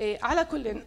إيه، 0.00 0.18
على 0.22 0.44
كل 0.44 0.82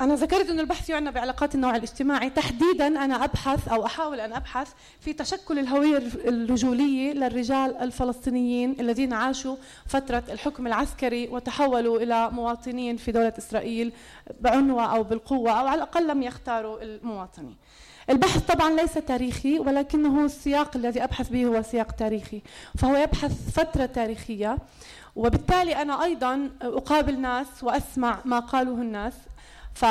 أنا 0.00 0.14
ذكرت 0.14 0.50
أن 0.50 0.60
البحث 0.60 0.90
يعنى 0.90 1.10
بعلاقات 1.10 1.54
النوع 1.54 1.76
الاجتماعي. 1.76 2.30
تحديدا 2.30 2.86
أنا 2.86 3.24
أبحث 3.24 3.68
أو 3.68 3.86
أحاول 3.86 4.20
أن 4.20 4.32
أبحث 4.32 4.72
في 5.00 5.12
تشكل 5.12 5.58
الهوية 5.58 5.98
الرجولية 5.98 7.12
للرجال 7.12 7.76
الفلسطينيين 7.76 8.80
الذين 8.80 9.12
عاشوا 9.12 9.56
فترة 9.86 10.22
الحكم 10.28 10.66
العسكري 10.66 11.28
وتحولوا 11.28 12.00
إلى 12.00 12.30
مواطنين 12.30 12.96
في 12.96 13.12
دولة 13.12 13.34
إسرائيل 13.38 13.92
بعنوة 14.40 14.96
أو 14.96 15.02
بالقوة 15.02 15.50
أو 15.50 15.66
على 15.66 15.76
الأقل 15.76 16.08
لم 16.08 16.22
يختاروا 16.22 16.82
المواطنة 16.82 17.54
البحث 18.10 18.46
طبعا 18.52 18.70
ليس 18.70 18.94
تاريخي 18.94 19.58
ولكنه 19.58 20.24
السياق 20.24 20.76
الذي 20.76 21.04
أبحث 21.04 21.28
به 21.28 21.46
هو 21.46 21.62
سياق 21.62 21.92
تاريخي. 21.92 22.42
فهو 22.78 22.96
يبحث 22.96 23.50
فترة 23.50 23.86
تاريخية 23.86 24.58
وبالتالي 25.16 25.82
أنا 25.82 26.04
أيضا 26.04 26.50
أقابل 26.62 27.20
ناس 27.20 27.46
وأسمع 27.62 28.18
ما 28.24 28.38
قاله 28.38 28.74
الناس. 28.74 29.14
ف 29.74 29.84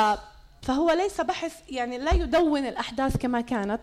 فهو 0.62 0.90
ليس 0.90 1.20
بحث 1.20 1.54
يعني 1.70 1.98
لا 1.98 2.14
يدون 2.14 2.66
الأحداث 2.66 3.16
كما 3.16 3.40
كانت 3.40 3.80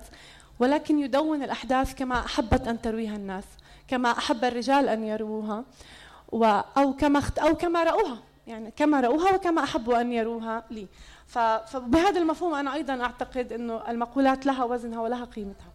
ولكن 0.59 0.99
يدون 0.99 1.43
الأحداث 1.43 1.95
كما 1.95 2.19
أحبت 2.25 2.67
أن 2.67 2.81
ترويها 2.81 3.15
الناس 3.15 3.43
كما 3.87 4.11
أحب 4.11 4.45
الرجال 4.45 4.89
أن 4.89 5.03
يروها 5.03 5.63
و 6.31 6.45
أو 6.77 6.93
كما 6.93 7.21
أو 7.39 7.55
كما 7.55 7.83
رأوها 7.83 8.17
يعني 8.47 8.71
كما 8.77 9.01
رأوها 9.01 9.35
وكما 9.35 9.63
أحبوا 9.63 10.01
أن 10.01 10.11
يروها 10.13 10.63
لي. 10.71 10.87
فبهذا 11.29 12.19
المفهوم 12.19 12.53
أنا 12.53 12.73
أيضا 12.73 13.03
أعتقد 13.03 13.53
أنه 13.53 13.81
المقولات 13.89 14.45
لها 14.45 14.63
وزنها 14.63 15.01
ولها 15.01 15.25
قيمتها. 15.25 15.71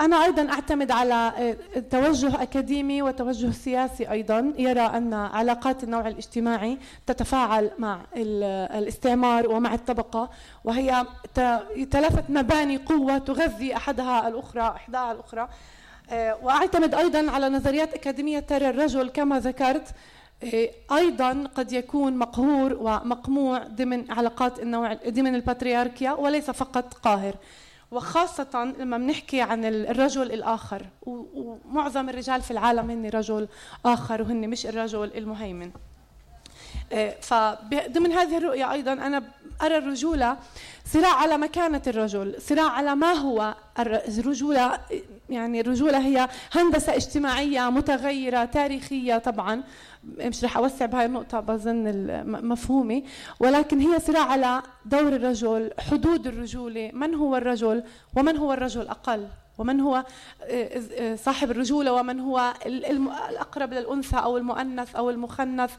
أنا 0.00 0.24
أيضا 0.24 0.52
أعتمد 0.52 0.90
على 0.90 1.14
آه، 1.14 1.80
توجه 1.90 2.42
أكاديمي 2.42 3.02
وتوجه 3.02 3.50
سياسي 3.50 4.10
أيضا. 4.10 4.52
يرى 4.58 4.80
أن 4.80 5.14
علاقات 5.14 5.84
النوع 5.84 6.08
الاجتماعي 6.08 6.78
تتفاعل 7.06 7.70
مع 7.78 8.00
الاستعمار 8.16 9.48
ومع 9.48 9.74
الطبقة 9.74 10.30
وهي 10.64 11.06
تلفت 11.90 12.24
مباني 12.28 12.76
قوة 12.76 13.18
تغذي 13.18 13.76
أحدها 13.76 14.28
الأخرى 14.28 14.62
إحداها 14.62 15.12
الأخرى. 15.12 15.48
آه، 16.10 16.36
وأعتمد 16.42 16.94
أيضا 16.94 17.30
على 17.30 17.48
نظريات 17.48 17.94
أكاديمية 17.94 18.38
ترى 18.38 18.68
الرجل 18.68 19.08
كما 19.08 19.40
ذكرت 19.40 19.94
أيضا 20.92 21.48
قد 21.54 21.72
يكون 21.72 22.16
مقهور 22.16 22.74
ومقموع 22.80 23.58
ضمن 23.58 24.10
علاقات 24.10 24.58
النوع 24.58 24.94
ضمن 25.08 25.34
الباترياركيا 25.34 26.12
وليس 26.12 26.50
فقط 26.50 26.94
قاهر. 26.94 27.34
وخاصة 27.90 28.74
لما 28.78 28.98
بنحكي 28.98 29.40
عن 29.40 29.64
الرجل 29.64 30.32
الآخر 30.32 30.86
ومعظم 31.06 32.08
الرجال 32.08 32.42
في 32.42 32.50
العالم 32.50 32.90
هن 32.90 33.06
رجل 33.08 33.48
آخر 33.84 34.22
وهن 34.22 34.50
مش 34.50 34.66
الرجل 34.66 35.10
المهيمن. 35.16 35.70
آه، 36.92 37.14
فضمن 37.20 38.12
هذه 38.12 38.38
الرؤية 38.38 38.72
أيضا 38.72 38.92
أنا 38.92 39.22
أرى 39.62 39.78
الرجولة 39.78 40.36
صراع 40.92 41.14
على 41.14 41.38
مكانة 41.38 41.82
الرجل 41.86 42.34
صراع 42.38 42.70
على 42.70 42.94
ما 42.94 43.12
هو 43.12 43.54
الرجولة 43.78 44.78
يعني 45.30 45.60
الرجولة 45.60 45.98
هي 45.98 46.28
هندسة 46.52 46.94
اجتماعية 46.96 47.70
متغيرة 47.70 48.44
تاريخية 48.44 49.18
طبعا. 49.18 49.62
مش 50.18 50.44
رح 50.44 50.56
أوسع 50.56 50.86
بهاي 50.86 51.06
النقطة 51.06 51.40
بظن 51.40 51.92
مفهومي 52.26 53.04
ولكن 53.40 53.80
هي 53.80 54.00
صراع 54.00 54.24
على 54.24 54.62
دور 54.84 55.16
الرجل 55.16 55.70
حدود 55.78 56.26
الرجولة 56.26 56.90
من 56.94 57.14
هو 57.14 57.36
الرجل 57.36 57.82
ومن 58.16 58.36
هو 58.36 58.52
الرجل 58.52 58.88
أقل؟ 58.88 59.28
ومن 59.58 59.80
هو 59.80 60.04
آه، 60.42 60.82
آه، 60.98 61.16
صاحب 61.16 61.50
الرجولة 61.50 61.92
ومن 61.92 62.20
هو 62.20 62.54
الأقرب 62.66 63.72
للأنثى 63.72 64.16
أو 64.16 64.36
المؤنث 64.36 64.96
أو 64.96 65.10
المخنث 65.10 65.70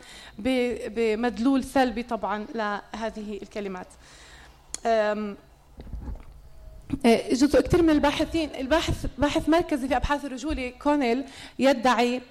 بمدلول 0.90 1.64
سلبي 1.64 2.04
طبعا 2.04 2.46
لهذه 2.56 3.40
الكلمات. 3.42 3.88
آه، 4.86 5.36
جزء 7.32 7.62
كثير 7.62 7.82
من 7.82 7.90
الباحثين 7.90 8.50
الباحث 8.56 9.06
باحث 9.18 9.50
مركزي 9.50 9.88
في 9.88 9.96
أبحاث 9.96 10.26
الرجولة 10.26 10.70
كونيل 10.70 11.26
يدعي 11.60 12.22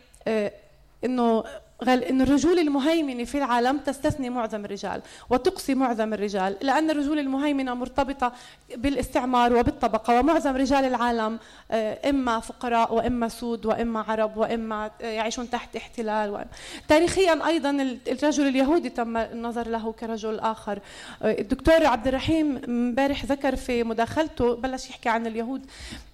إنه 1.04 1.44
قال 1.86 2.04
أن 2.04 2.20
الرجولة 2.20 2.62
المهيمنة 2.62 3.24
في 3.24 3.38
العالم 3.38 3.78
تستثني 3.78 4.30
معظم 4.30 4.64
الرجال 4.64 5.02
وتقصي 5.30 5.74
معظم 5.74 6.14
الرجال 6.14 6.56
لأن 6.62 6.90
الرجولة 6.90 7.20
المهيمنة 7.20 7.74
مرتبطة 7.74 8.32
بالاستعمار 8.76 9.56
وبالطبقة 9.56 10.20
ومعظم 10.20 10.56
رجال 10.56 10.84
العالم 10.84 11.38
آه، 11.70 12.10
إما 12.10 12.40
فقراء 12.40 12.94
وإما 12.94 13.28
سود 13.28 13.66
وإما 13.66 14.04
عرب 14.08 14.36
وإما 14.36 14.90
آه، 15.02 15.06
يعيشون 15.06 15.50
تحت 15.50 15.76
احتلال 15.76 16.44
تاريخيا 16.88 17.46
أيضا 17.46 17.98
الرجل 18.08 18.48
اليهودي 18.48 18.88
تم 18.88 19.16
النظر 19.16 19.68
له 19.68 19.92
كرجل 19.92 20.38
آخر. 20.38 20.78
آه، 21.22 21.40
الدكتور 21.40 21.86
عبد 21.86 22.08
الرحيم 22.08 22.60
امبارح 22.68 23.24
ذكر 23.24 23.56
في 23.56 23.84
مداخلته 23.84 24.54
بلش 24.54 24.90
يحكي 24.90 25.08
عن 25.08 25.26
اليهود 25.26 25.66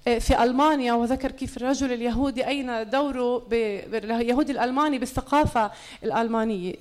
في 0.05 0.43
ألمانيا 0.43 0.93
وذكر 0.93 1.31
كيف 1.31 1.57
الرجل 1.57 1.93
اليهودي 1.93 2.47
أين 2.47 2.91
دوره 2.91 3.47
اليهودي 3.93 4.53
الألماني 4.53 4.99
بالثقافة 4.99 5.71
الألمانية. 6.05 6.75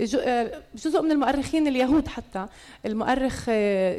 جزء 0.75 1.01
من 1.01 1.11
المؤرخين 1.11 1.67
اليهود 1.67 2.07
حتى. 2.07 2.45
المؤرخ 2.85 3.45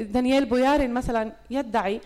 دانييل 0.00 0.44
بويارين 0.44 0.94
مثلا 0.94 1.32
يدعي 1.50 2.00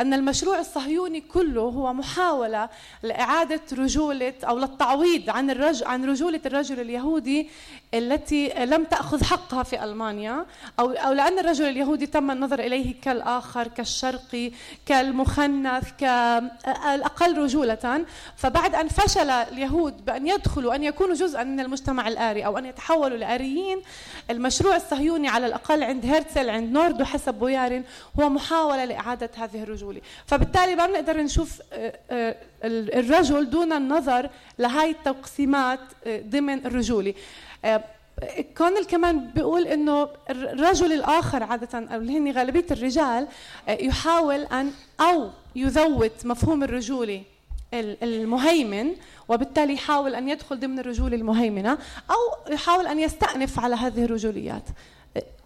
أن 0.00 0.14
المشروع 0.14 0.58
الصهيوني 0.58 1.20
كله 1.20 1.60
هو 1.62 1.92
محاولة 1.92 2.68
لإعادة 3.02 3.60
رجولة 3.72 4.32
أو 4.44 4.58
للتعويض 4.58 5.30
عن 5.30 5.50
الرجل 5.50 5.86
عن 5.86 6.04
رجولة 6.04 6.40
الرجل 6.46 6.80
اليهودي 6.80 7.48
التي 7.94 8.48
لم 8.48 8.84
تأخذ 8.84 9.24
حقها 9.24 9.62
في 9.62 9.84
ألمانيا 9.84 10.46
أو 10.78 10.90
أو 10.90 11.12
لأن 11.12 11.38
الرجل 11.38 11.64
اليهودي 11.64 12.06
تم 12.06 12.30
النظر 12.30 12.58
إليه 12.58 12.94
كالآخر 13.02 13.68
كالشرقي 13.68 14.52
كالمخنث 14.86 15.90
كالأقل 15.98 17.38
رجولة. 17.38 18.04
فبعد 18.36 18.74
أن 18.74 18.88
فشل 18.88 19.30
اليهود 19.30 20.04
بأن 20.04 20.26
يدخلوا 20.26 20.74
أن 20.74 20.84
يكونوا 20.84 21.14
جزءا 21.14 21.44
من 21.44 21.60
المجتمع 21.60 22.08
الآري 22.08 22.46
أو 22.46 22.58
أن 22.58 22.66
يتحولوا 22.66 23.18
لآريين 23.18 23.82
المشروع 24.30 24.76
الصهيوني 24.76 25.28
على 25.28 25.46
الأقل 25.46 25.82
عند 25.82 26.06
هرتزل 26.06 26.50
عند 26.50 26.72
نوردو 26.72 27.04
حسب 27.04 27.34
بويارين 27.34 27.84
هو 28.20 28.28
محاولة 28.28 28.84
لإعادة 28.84 29.30
هذه 29.36 29.62
الرجولة. 29.62 29.83
الرجولي 29.84 30.02
فبالتالي 30.26 30.74
ما 30.74 30.86
بنقدر 30.86 31.16
نشوف 31.16 31.62
آه، 31.72 31.98
آه، 32.10 32.36
الرجل 32.64 33.50
دون 33.50 33.72
النظر 33.72 34.30
لهي 34.58 34.90
التقسيمات 34.90 35.80
آه، 36.06 36.20
ضمن 36.20 36.66
الرجولي 36.66 37.14
كونل 38.56 38.84
كمان 38.84 39.30
بيقول 39.34 39.66
إنه 39.66 40.08
الرجل 40.30 40.92
الآخر 40.92 41.42
عادة 41.42 41.78
أو 41.78 42.00
اللي 42.00 42.18
هن 42.18 42.32
غالبية 42.32 42.66
الرجال 42.70 43.26
يحاول 43.68 44.40
أن 44.40 44.72
أو 45.00 45.30
يذوت 45.56 46.26
مفهوم 46.26 46.62
الرجولة 46.62 47.22
المهيمن 47.74 48.94
وبالتالي 49.28 49.72
يحاول 49.72 50.14
أن 50.14 50.28
يدخل 50.28 50.60
ضمن 50.60 50.78
الرجولة 50.78 51.16
المهيمنة 51.16 51.78
أو 52.10 52.52
يحاول 52.52 52.86
أن 52.86 52.98
يستأنف 52.98 53.60
على 53.60 53.74
هذه 53.74 54.04
الرجوليات. 54.04 54.64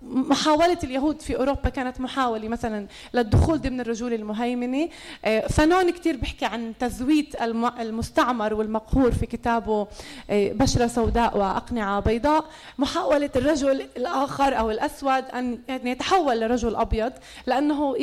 محاولة 0.02 0.78
اليهود 0.84 1.20
في 1.20 1.36
أوروبا 1.36 1.68
كانت 1.68 2.00
محاولة 2.00 2.48
مثلا 2.48 2.86
للدخول 3.14 3.60
ضمن 3.60 3.80
الرجولة 3.80 4.16
المهيمنة 4.16 4.88
آه، 5.24 5.46
فنون 5.46 5.90
كتير 5.90 6.16
بيحكي 6.16 6.44
عن 6.44 6.72
تزويت 6.80 7.42
المستعمر 7.80 8.54
والمقهور 8.54 9.12
في 9.12 9.26
كتابه 9.26 9.86
آه، 10.30 10.52
بشرة 10.52 10.86
سوداء 10.86 11.38
وأقنعة 11.38 12.00
بيضاء. 12.00 12.44
محاولة 12.78 13.30
الرجل 13.36 13.86
الآخر 13.96 14.58
أو 14.58 14.70
الأسود 14.70 15.24
أن 15.24 15.58
يتحول 15.68 16.40
لرجل 16.40 16.76
أبيض 16.76 17.12
لأنه 17.46 17.94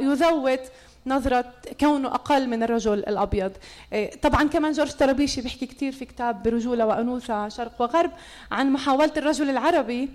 يزوت 0.00 0.60
نظرة 1.06 1.44
كونه 1.80 2.08
أقل 2.08 2.48
من 2.48 2.62
الرجل 2.62 2.98
الأبيض. 2.98 3.52
آه، 3.92 4.10
طبعا 4.22 4.48
كمان 4.48 4.72
جورج 4.72 4.92
طرابيشي 4.92 5.40
بيحكي 5.40 5.66
كثير 5.66 5.92
في 5.92 6.04
كتاب 6.04 6.42
برجولة 6.42 6.86
وأنوثة 6.86 7.48
شرق 7.48 7.72
وغرب 7.78 8.10
عن 8.50 8.72
محاولة 8.72 9.12
الرجل 9.16 9.50
العربي 9.50 10.08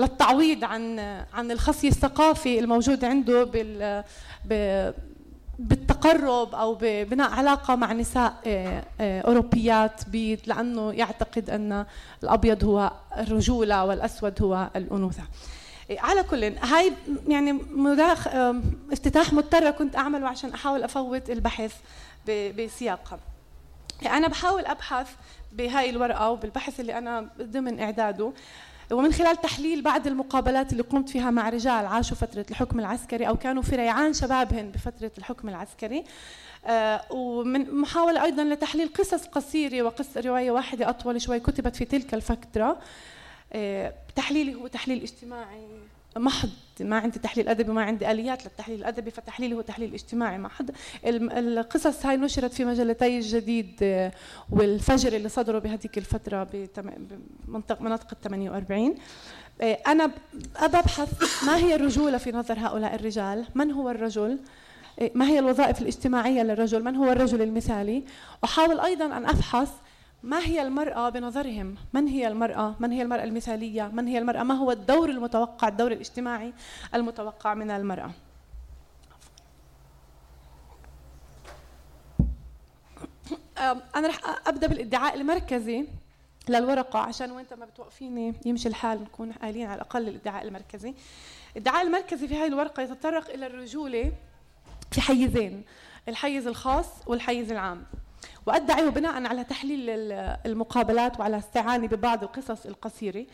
للتعويض 0.00 0.64
عن 0.64 0.98
عن 1.34 1.50
الخصي 1.50 1.88
الثقافي 1.88 2.58
الموجود 2.58 3.04
عنده 3.04 3.44
بال 3.44 4.04
بالتقرب 5.60 6.54
أو 6.54 6.78
ببناء 6.80 7.30
علاقة 7.30 7.74
مع 7.74 7.92
نساء 7.92 8.34
آه، 8.46 8.84
آه، 9.00 9.20
أوروبيات 9.20 10.08
بيض 10.08 10.38
لأنه 10.46 10.92
يعتقد 10.92 11.50
أن 11.50 11.86
الأبيض 12.22 12.64
هو 12.64 12.92
الرجولة 13.18 13.84
والأسود 13.84 14.42
هو 14.42 14.70
الأنوثة. 14.76 15.22
على 15.90 16.22
كل 16.22 16.44
هاي 16.44 16.92
يعني 17.28 17.52
مداخ 17.70 18.28
افتتاح 18.92 19.32
مضطره 19.32 19.70
كنت 19.70 19.96
أعمله 19.96 20.28
عشان 20.28 20.52
أحاول 20.52 20.82
أفوت 20.82 21.30
البحث 21.30 21.74
بسياقها. 22.28 23.18
أنا 24.06 24.28
بحاول 24.28 24.66
أبحث 24.66 25.08
بهاي 25.52 25.90
الورقة 25.90 26.30
وبالبحث 26.30 26.80
اللي 26.80 26.98
أنا 26.98 27.28
ضمن 27.42 27.80
إعداده 27.80 28.32
ومن 28.92 29.12
خلال 29.12 29.36
تحليل 29.40 29.82
بعض 29.82 30.06
المقابلات 30.06 30.72
اللي 30.72 30.82
قمت 30.82 31.08
فيها 31.08 31.30
مع 31.30 31.48
رجال 31.48 31.86
عاشوا 31.86 32.16
فترة 32.16 32.46
الحكم 32.50 32.80
العسكري 32.80 33.28
أو 33.28 33.36
كانوا 33.36 33.62
في 33.62 33.76
ريعان 33.76 34.12
شبابهن 34.12 34.70
بفترة 34.70 35.10
الحكم 35.18 35.48
العسكري. 35.48 36.04
آه، 36.66 37.02
ومن 37.10 37.74
محاولة 37.74 38.24
أيضا 38.24 38.44
لتحليل 38.44 38.92
قصص 38.92 39.26
قصيرة 39.26 39.82
وقصة 39.82 40.20
رواية 40.20 40.50
واحدة 40.50 40.88
أطول 40.88 41.22
شوي 41.22 41.40
كتبت 41.40 41.76
في 41.76 41.84
تلك 41.84 42.14
الفترة. 42.14 42.78
آه، 43.52 43.94
تحليلي 44.16 44.54
هو 44.54 44.66
تحليل 44.66 45.02
اجتماعي. 45.02 45.66
محض 46.16 46.50
ما 46.80 46.98
عندي 46.98 47.18
تحليل 47.18 47.48
أدبي 47.48 47.70
وما 47.70 47.82
عندي 47.82 48.10
آليات 48.10 48.44
للتحليل 48.44 48.78
الأدبي 48.78 49.10
فتحليلي 49.10 49.54
هو 49.54 49.60
تحليل 49.60 49.94
اجتماعي 49.94 50.38
محض 50.38 50.70
القصص 51.04 52.06
هاي 52.06 52.16
نشرت 52.16 52.52
في 52.52 52.64
مجلتي 52.64 53.18
الجديد 53.18 53.78
آه، 53.82 54.12
والفجر 54.50 55.12
اللي 55.12 55.28
صدروا 55.28 55.60
بهذيك 55.60 55.98
الفترة 55.98 56.48
بمنطقه 57.46 57.82
مناطق 57.82 58.06
ال 58.12 58.20
48 58.20 58.94
أنا 59.62 60.10
أبحث 60.56 61.44
ما 61.44 61.56
هي 61.56 61.74
الرجولة 61.74 62.18
في 62.18 62.32
نظر 62.32 62.58
هؤلاء 62.58 62.94
الرجال؟ 62.94 63.44
من 63.54 63.70
هو 63.70 63.90
الرجل؟ 63.90 64.38
إيه، 65.00 65.12
ما 65.14 65.28
هي 65.28 65.38
الوظائف 65.38 65.82
الاجتماعية 65.82 66.42
للرجل؟ 66.42 66.84
من 66.84 66.96
هو 66.96 67.12
الرجل 67.12 67.42
المثالي؟ 67.42 68.04
أحاول 68.44 68.80
أيضا 68.80 69.04
أن 69.06 69.26
أفحص 69.26 69.68
ما 70.22 70.38
هي 70.38 70.62
المرأة 70.62 71.08
بنظرهم؟ 71.08 71.74
من 71.92 72.06
هي 72.06 72.28
المرأة؟ 72.28 72.74
من 72.80 72.92
هي 72.92 73.02
المرأة 73.02 73.24
المثالية؟ 73.24 73.88
من 73.88 74.06
هي 74.06 74.18
المرأة؟ 74.18 74.42
ما 74.42 74.54
هو 74.54 74.72
الدور 74.72 75.10
المتوقع 75.10 75.68
الدور 75.68 75.92
الاجتماعي 75.92 76.52
المتوقع 76.94 77.54
من 77.54 77.70
المرأة؟ 77.70 78.10
أنا 83.96 84.08
رح 84.08 84.20
أبدأ 84.46 84.66
بالادعاء 84.66 85.14
المركزي 85.14 85.86
للورقة 86.48 86.98
عشان 86.98 87.30
وانت 87.30 87.54
ما 87.54 87.66
بتوقفيني 87.66 88.34
يمشي 88.46 88.68
الحال 88.68 89.02
نكون 89.02 89.32
قايلين 89.32 89.66
على 89.66 89.74
الأقل 89.74 90.08
الادعاء 90.08 90.44
المركزي. 90.44 90.94
الادعاء 91.52 91.86
المركزي 91.86 92.28
في 92.28 92.36
هذه 92.36 92.46
الورقة 92.46 92.82
يتطرق 92.82 93.30
إلى 93.30 93.46
الرجولة 93.46 94.12
في 94.90 95.00
حيزين 95.00 95.64
الحيز 96.08 96.46
الخاص 96.46 96.86
والحيز 97.06 97.52
العام. 97.52 97.84
وأدعي 98.46 98.90
بناء 98.90 99.26
على 99.26 99.44
تحليل 99.44 99.90
المقابلات 100.46 101.20
وعلى 101.20 101.38
استعانة 101.38 101.86
ببعض 101.86 102.22
القصص 102.22 102.66
القصيرة 102.66 103.26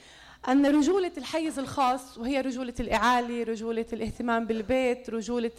أن 0.49 0.67
رجولة 0.67 1.13
الحيز 1.19 1.59
الخاص 1.59 2.19
وهي 2.19 2.41
رجولة 2.41 2.75
الإعالة 2.81 3.43
رجولة 3.43 3.87
الاهتمام 3.93 4.47
بالبيت 4.47 5.11
رجولة 5.11 5.51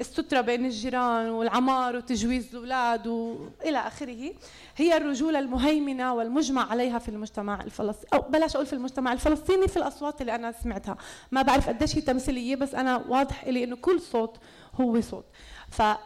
السترة 0.00 0.40
بين 0.40 0.64
الجيران 0.66 1.28
والعمار 1.30 1.96
وتجويز 1.96 2.48
الأولاد 2.54 3.06
وإلى 3.06 3.78
آخره 3.78 4.32
هي 4.76 4.96
الرجولة 4.96 5.38
المهيمنة 5.38 6.14
والمجمع 6.14 6.70
عليها 6.70 6.98
في 6.98 7.08
المجتمع 7.08 7.60
الفلسطيني 7.62 8.08
أو 8.14 8.30
بلاش 8.30 8.54
أقول 8.54 8.66
في 8.66 8.72
المجتمع 8.72 9.12
الفلسطيني 9.12 9.68
في 9.68 9.76
الأصوات 9.76 10.20
اللي 10.20 10.34
أنا 10.34 10.52
سمعتها. 10.52 10.96
ما 11.30 11.42
بعرف 11.42 11.68
قديش 11.68 11.96
هي 11.96 12.00
تمثيلية 12.00 12.56
بس 12.56 12.74
أنا 12.74 12.96
واضح 13.08 13.44
لي 13.44 13.64
إنه 13.64 13.76
كل 13.76 14.00
صوت 14.00 14.36
هو 14.80 15.00
صوت. 15.00 15.24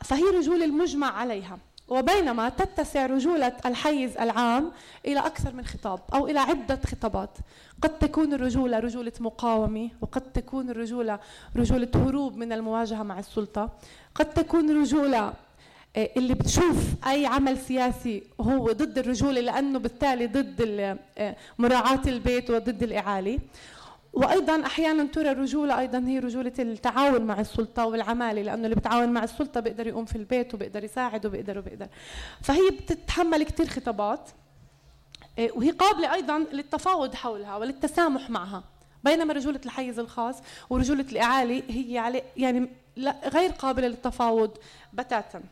فهي 0.04 0.22
رجولة 0.22 0.64
المجمع 0.64 1.12
عليها. 1.18 1.58
وبينما 1.88 2.48
تتسع 2.48 3.06
رجولة 3.06 3.52
الحيز 3.66 4.16
العام 4.16 4.72
إلى 5.06 5.20
أكثر 5.20 5.52
من 5.52 5.64
خطاب 5.64 6.00
أو 6.14 6.26
إلى 6.28 6.38
عدة 6.38 6.80
خطابات. 6.86 7.38
قد 7.82 7.98
تكون 7.98 8.34
الرجولة 8.34 8.78
رجولة 8.78 9.12
مقاومة 9.20 9.90
وقد 10.00 10.20
تكون 10.32 10.70
الرجولة 10.70 11.18
رجولة 11.56 11.88
هروب 11.94 12.36
من 12.36 12.52
المواجهة 12.52 13.02
مع 13.02 13.18
السلطة. 13.18 13.70
قد 14.14 14.26
تكون 14.34 14.82
رجولة 14.82 15.32
آه، 15.96 16.10
اللي 16.16 16.34
بتشوف 16.34 16.76
أي 17.06 17.26
عمل 17.26 17.58
سياسي 17.58 18.22
هو 18.40 18.72
ضد 18.72 18.98
الرجولة 18.98 19.40
لأنه 19.40 19.78
بالتالي 19.78 20.26
ضد 20.26 20.60
آه، 21.18 21.36
مراعاة 21.58 22.00
البيت 22.06 22.50
وضد 22.50 22.82
الإعالة. 22.82 23.38
وأيضا 24.14 24.66
أحيانا 24.66 25.04
ترى 25.04 25.30
الرجوله 25.30 25.80
أيضا 25.80 25.98
هي 25.98 26.18
رجولة 26.18 26.52
التعاون 26.58 27.22
مع 27.22 27.40
السلطة 27.40 27.86
والعمالة 27.86 28.42
لأنه 28.42 28.64
اللي 28.64 28.76
بتعاون 28.76 29.08
مع 29.08 29.24
السلطة 29.24 29.60
بيقدر 29.60 29.86
يقوم 29.86 30.04
في 30.04 30.16
البيت 30.16 30.54
وبيقدر 30.54 30.84
يساعد 30.84 31.26
وبيقدر 31.26 31.58
وبيقدر. 31.58 31.86
فهي 32.42 32.70
بتتحمل 32.70 33.42
كثير 33.42 33.66
خطابات 33.66 34.30
إيه، 35.38 35.52
وهي 35.52 35.70
قابلة 35.70 36.14
أيضا 36.14 36.38
للتفاوض 36.38 37.14
حولها 37.14 37.56
وللتسامح 37.56 38.30
معها 38.30 38.64
بينما 39.04 39.34
رجولة 39.34 39.60
الحيز 39.66 39.98
الخاص 39.98 40.36
ورجولة 40.70 41.06
الإعالة 41.12 41.62
هي 41.68 41.98
علي 41.98 42.22
يعني 42.36 42.68
لا 42.96 43.16
غير 43.28 43.50
قابلة 43.50 43.88
للتفاوض 43.88 44.50
بتاتا. 44.92 45.42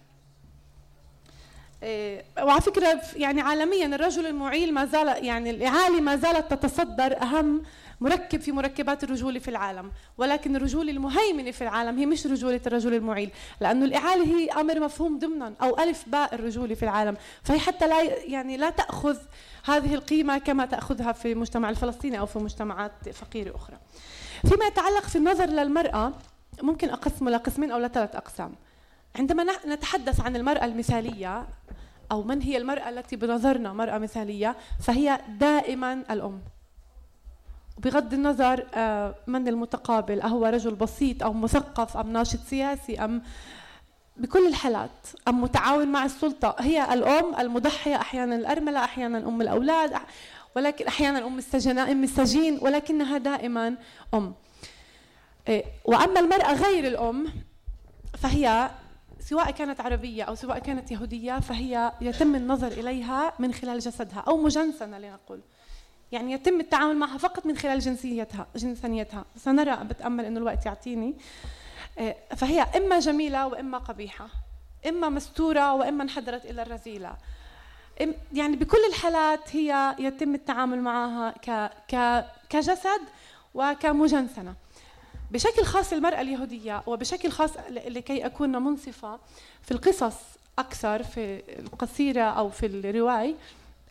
إيه، 1.82 2.25
وعلى 2.43 2.61
فكرة 2.61 3.00
يعني 3.17 3.41
عالميا 3.41 3.87
الرجل 3.87 4.26
المعيل 4.26 4.75
ما 4.75 4.85
زال 4.85 5.25
يعني 5.25 5.50
الإعالة 5.50 6.00
ما 6.00 6.17
زالت 6.17 6.50
تتصدر 6.55 7.23
أهم 7.23 7.62
مركب 8.00 8.40
في 8.40 8.52
مركبات 8.52 9.04
الرجولة 9.04 9.38
في 9.38 9.48
العالم 9.48 9.92
ولكن 10.18 10.56
الرجولة 10.56 10.92
المهيمنة 10.92 11.50
في 11.50 11.62
العالم 11.62 11.98
هي 11.98 12.06
مش 12.06 12.26
رجولة 12.26 12.60
الرجل 12.66 12.94
المعيل 12.94 13.30
لأنه 13.60 13.84
الإعالة 13.84 14.24
هي 14.24 14.50
أمر 14.50 14.80
مفهوم 14.80 15.18
ضمنا 15.18 15.54
أو 15.62 15.78
ألف 15.78 16.04
باء 16.08 16.34
الرجولة 16.34 16.74
في 16.74 16.82
العالم. 16.82 17.16
فهي 17.42 17.58
حتى 17.58 17.88
لا 17.88 18.02
يعني 18.02 18.56
لا 18.56 18.70
تأخذ 18.70 19.16
هذه 19.64 19.94
القيمة 19.94 20.38
كما 20.38 20.66
تأخذها 20.66 21.12
في 21.12 21.32
المجتمع 21.32 21.70
الفلسطيني 21.70 22.18
أو 22.18 22.26
في 22.26 22.38
مجتمعات 22.38 23.08
فقيرة 23.08 23.56
أخرى. 23.56 23.76
فيما 24.48 24.64
يتعلق 24.64 25.02
في 25.02 25.16
النظر 25.16 25.46
للمرأة 25.46 26.12
ممكن 26.62 26.90
أقسمه 26.90 27.30
لقسمين 27.30 27.70
أو 27.70 27.78
لثلاث 27.78 28.16
أقسام. 28.16 28.54
عندما 29.16 29.46
نتحدث 29.66 30.20
عن 30.20 30.36
المرأة 30.36 30.64
المثالية 30.64 31.46
أو 32.12 32.22
من 32.22 32.42
هي 32.42 32.56
المرأة 32.56 32.88
التي 32.88 33.16
بنظرنا 33.16 33.72
مرأة 33.72 33.98
مثالية 33.98 34.56
فهي 34.80 35.20
دائما 35.38 35.92
الأم. 36.10 36.40
بغض 37.78 38.14
النظر 38.14 38.66
آه، 38.74 39.14
من 39.26 39.48
المتقابل 39.48 40.20
أهو 40.20 40.46
رجل 40.46 40.74
بسيط 40.74 41.22
أو 41.22 41.32
مثقف 41.32 41.96
أم 41.96 42.12
ناشط 42.12 42.38
سياسي 42.38 43.04
أم 43.04 43.22
بكل 44.16 44.46
الحالات 44.46 44.90
أم 45.28 45.40
متعاون 45.40 45.88
مع 45.88 46.04
السلطة. 46.04 46.56
هي 46.58 46.94
الأم 46.94 47.34
المضحية 47.40 47.96
أحيانا 47.96 48.36
الأرملة 48.36 48.84
أحيانا 48.84 49.19
أم 49.19 49.42
الأولاد 49.42 49.92
ولكن 50.56 50.86
أحيانا 50.86 51.26
أم 51.26 51.38
السجن 51.38 51.78
أم 51.78 52.04
السجين 52.04 52.58
ولكنها 52.62 53.19
دائما 53.19 53.76
أم. 54.14 54.34
إيه، 55.48 55.64
وأما 55.84 56.20
المرأة 56.20 56.52
غير 56.52 56.86
الأم 56.86 57.26
فهي 58.18 58.70
سواء 59.20 59.50
كانت 59.50 59.80
عربية 59.80 60.22
أو 60.22 60.34
سواء 60.34 60.58
كانت 60.58 60.90
يهودية 60.90 61.40
فهي 61.40 61.92
يتم 62.00 62.34
النظر 62.34 62.68
إليها 62.68 63.32
من 63.38 63.54
خلال 63.54 63.78
جسدها 63.78 64.25
أو 64.28 64.36
مجنسنة 64.36 64.98
لنقول 64.98 65.40
يعني 66.12 66.32
يتم 66.32 66.61
التعامل 66.61 66.97
معها 66.97 67.19
فقط 67.19 67.47
من 67.47 67.56
خلال 67.56 67.79
جنسيتها 67.79 68.47
جنسانيتها 68.56 69.25
سنرى 69.37 69.76
بتأمل 69.85 70.25
إنه 70.25 70.38
الوقت 70.38 70.67
يعطيني. 70.67 71.14
آه، 71.99 72.17
فهي 72.37 72.61
إما 72.62 72.99
جميلة 72.99 73.47
وإما 73.47 73.79
قبيحة. 73.79 74.29
إما 74.88 75.09
مستورة 75.09 75.75
وإما 75.75 76.03
انحدرت 76.03 76.44
إلى 76.44 76.62
الرذيلة. 76.62 77.17
يعني 78.32 78.56
بكل 78.56 78.79
الحالات 78.88 79.56
هي 79.56 79.97
يتم 79.99 80.35
التعامل 80.35 80.81
معها 80.81 81.31
ك 81.31 81.70
ك 81.94 82.25
كجسد 82.49 83.00
وكمجنسنة. 83.54 84.54
بشكل 85.31 85.64
خاص 85.64 85.92
المرأة 85.92 86.21
اليهودية 86.21 86.83
وبشكل 86.87 87.31
خاص 87.31 87.50
لكي 87.71 88.26
أكون 88.26 88.62
منصفة 88.62 89.19
في 89.62 89.71
القصص 89.71 90.16
أكثر 90.59 91.02
في 91.02 91.42
القصيرة 91.59 92.23
أو 92.23 92.50
في 92.50 92.66
الرواية 92.66 93.35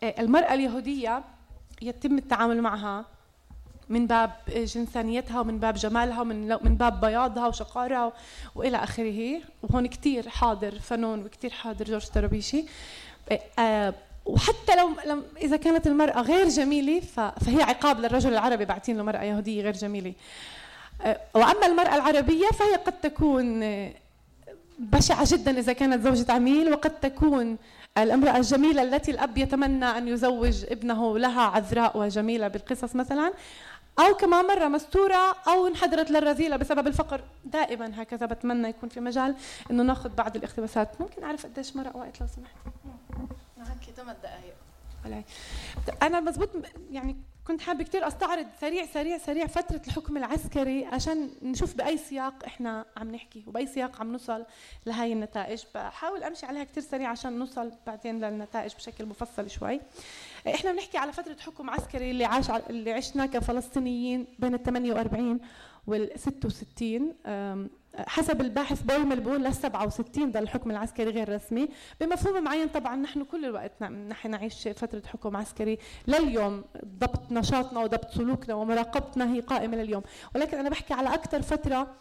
آه، 0.02 0.14
المرأة 0.18 0.54
اليهودية 0.54 1.22
يتم 1.82 2.18
التعامل 2.18 2.62
معها 2.62 3.04
من 3.88 4.06
باب 4.06 4.32
جنسانيتها 4.48 5.40
ومن 5.40 5.58
باب 5.58 5.74
جمالها 5.74 6.20
ومن 6.20 6.48
من 6.48 6.74
باب 6.74 7.00
بياضها 7.00 7.46
وشقارها 7.46 8.12
وإلى 8.54 8.76
آخره. 8.76 9.40
وهون 9.62 9.86
كثير 9.86 10.28
حاضر 10.28 10.78
فنون 10.78 11.24
وكثير 11.24 11.50
حاضر 11.50 11.84
جورج 11.84 12.06
طرابيشي 12.06 12.64
آه، 13.58 13.94
وحتى 14.26 14.76
لو 14.76 15.22
إذا 15.42 15.56
كانت 15.56 15.86
المرأة 15.86 16.20
غير 16.20 16.48
جميلة 16.48 17.00
فهي 17.00 17.62
عقاب 17.62 18.00
للرجل 18.00 18.32
العربي 18.32 18.64
بعتين 18.64 18.96
له 18.96 19.02
مراه 19.02 19.22
يهودية 19.22 19.62
غير 19.62 19.72
جميلة. 19.72 20.12
آه، 21.02 21.20
وأما 21.34 21.66
المرأة 21.66 21.94
العربية 21.94 22.46
فهي 22.46 22.74
قد 22.74 23.00
تكون 23.00 23.62
بشعة 24.78 25.26
جدا 25.32 25.58
إذا 25.58 25.72
كانت 25.72 26.04
زوجة 26.04 26.32
عميل 26.32 26.72
وقد 26.72 27.00
تكون 27.00 27.58
الامرأة 27.98 28.36
الجميلة 28.36 28.82
التي 28.82 29.10
الأب 29.10 29.38
يتمنى 29.38 29.84
أن 29.84 30.08
يزوج 30.08 30.64
ابنه 30.68 31.18
لها 31.18 31.42
عذراء 31.42 31.98
وجميلة 31.98 32.48
بالقصص 32.48 32.96
مثلا 32.96 33.32
أو 33.98 34.14
كما 34.14 34.42
مرة 34.42 34.68
مستورة 34.68 35.34
أو 35.48 35.66
انحدرت 35.66 36.10
للرذيلة 36.10 36.56
بسبب 36.56 36.86
الفقر. 36.86 37.20
دائما 37.44 38.02
هكذا 38.02 38.26
بتمنى 38.26 38.68
يكون 38.68 38.88
في 38.88 39.00
مجال 39.00 39.34
إنه 39.70 39.82
ناخذ 39.82 40.08
بعض 40.08 40.36
الاقتباسات. 40.36 41.00
ممكن 41.00 41.24
أعرف 41.24 41.46
قديش 41.46 41.76
مرة 41.76 41.96
وقت 41.96 42.20
لو 42.20 42.26
سمحت؟ 42.26 42.56
معك 43.58 43.90
ثمان 43.96 44.16
دقائق 44.22 44.54
أنا 46.02 46.20
مزبوط 46.20 46.48
يعني 46.90 47.16
كنت 47.46 47.60
حابة 47.60 47.84
كثير 47.84 48.08
أستعرض 48.08 48.46
سريع 48.60 48.86
سريع 48.86 49.18
سريع 49.18 49.46
فترة 49.46 49.80
الحكم 49.86 50.16
العسكري 50.16 50.84
عشان 50.84 51.30
نشوف 51.42 51.74
بأي 51.74 51.98
سياق 51.98 52.44
إحنا 52.44 52.84
عم 52.96 53.10
نحكي 53.14 53.44
وبأي 53.46 53.66
سياق 53.66 54.00
عم 54.00 54.12
نوصل 54.12 54.44
لهي 54.86 55.12
النتائج. 55.12 55.62
بحاول 55.74 56.22
أمشي 56.22 56.46
عليها 56.46 56.64
كثير 56.64 56.82
سريع 56.82 57.08
عشان 57.08 57.38
نوصل 57.38 57.72
بعدين 57.86 58.24
للنتائج 58.24 58.74
بشكل 58.74 59.06
مفصل 59.06 59.50
شوي. 59.50 59.80
إحنا 60.46 60.72
بنحكي 60.72 60.98
على 60.98 61.12
فترة 61.12 61.36
حكم 61.40 61.70
عسكري 61.70 62.10
اللي 62.10 62.24
عاش 62.24 62.50
اللي 62.50 62.92
عشنا 62.92 63.26
كفلسطينيين 63.26 64.26
بين 64.38 64.54
ال 64.54 64.62
48 64.62 65.40
وال 65.86 66.20
66 66.20 67.14
حسب 67.98 68.40
الباحث 68.40 68.82
بويمل 68.82 69.20
بيقول 69.20 69.44
لل 69.44 69.54
67 69.54 70.30
ضل 70.30 70.42
الحكم 70.42 70.70
العسكري 70.70 71.10
غير 71.10 71.34
رسمي. 71.34 71.68
بمفهوم 72.00 72.44
معين 72.44 72.68
طبعا 72.68 72.96
نحن 72.96 73.24
كل 73.24 73.44
الوقت 73.44 73.82
نحن 73.82 74.30
نعيش 74.30 74.68
فترة 74.68 75.02
حكم 75.06 75.36
عسكري. 75.36 75.78
لليوم 76.06 76.64
ضبط 76.84 77.32
نشاطنا 77.32 77.80
وضبط 77.80 78.10
سلوكنا 78.10 78.54
ومراقبتنا 78.54 79.32
هي 79.32 79.40
قائمة 79.40 79.76
لليوم. 79.76 80.02
ولكن 80.34 80.58
أنا 80.58 80.70
بحكي 80.70 80.94
على 80.94 81.14
أكثر 81.14 81.42
فترة 81.42 81.94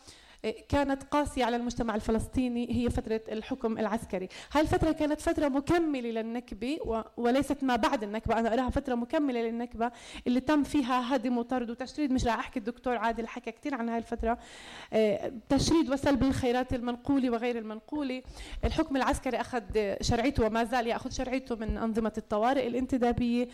كانت 0.69 1.03
قاسية 1.03 1.45
على 1.45 1.55
المجتمع 1.55 1.95
الفلسطيني 1.95 2.67
هي 2.75 2.89
فترة 2.89 3.21
الحكم 3.31 3.77
العسكري. 3.77 4.27
هاي 4.51 4.62
الفترة 4.62 4.91
كانت 4.91 5.21
فترة 5.21 5.48
مكملة 5.48 6.10
للنكبة 6.10 7.03
وليست 7.17 7.63
ما 7.63 7.75
بعد 7.75 8.03
النكبة. 8.03 8.39
أنا 8.39 8.53
أراها 8.53 8.69
فترة 8.69 8.95
مكملة 8.95 9.41
للنكبة 9.41 9.91
اللي 10.27 10.39
تم 10.39 10.63
فيها 10.63 11.15
هدم 11.15 11.38
وطرد 11.38 11.69
وتشريد. 11.69 12.12
مش 12.12 12.25
رح 12.25 12.39
أحكي 12.39 12.60
الدكتور 12.60 12.98
عادل 12.98 13.27
حكى 13.27 13.51
كثير 13.51 13.75
عن 13.75 13.89
هاي 13.89 13.98
الفترة. 13.98 14.38
آه، 14.93 15.31
تشريد 15.50 15.89
وسلب 15.89 16.24
الخيرات 16.24 16.74
المنقولة 16.74 17.29
وغير 17.29 17.57
المنقولة. 17.57 18.24
الحكم 18.65 18.95
العسكري 18.95 19.41
أخذ 19.41 19.63
شرعيته 20.01 20.45
وما 20.45 20.63
زال 20.63 20.88
يأخذ 20.88 21.10
شرعيته 21.10 21.55
من 21.55 21.77
أنظمة 21.77 22.13
الطوارئ 22.17 22.67
الانتدابية. 22.67 23.48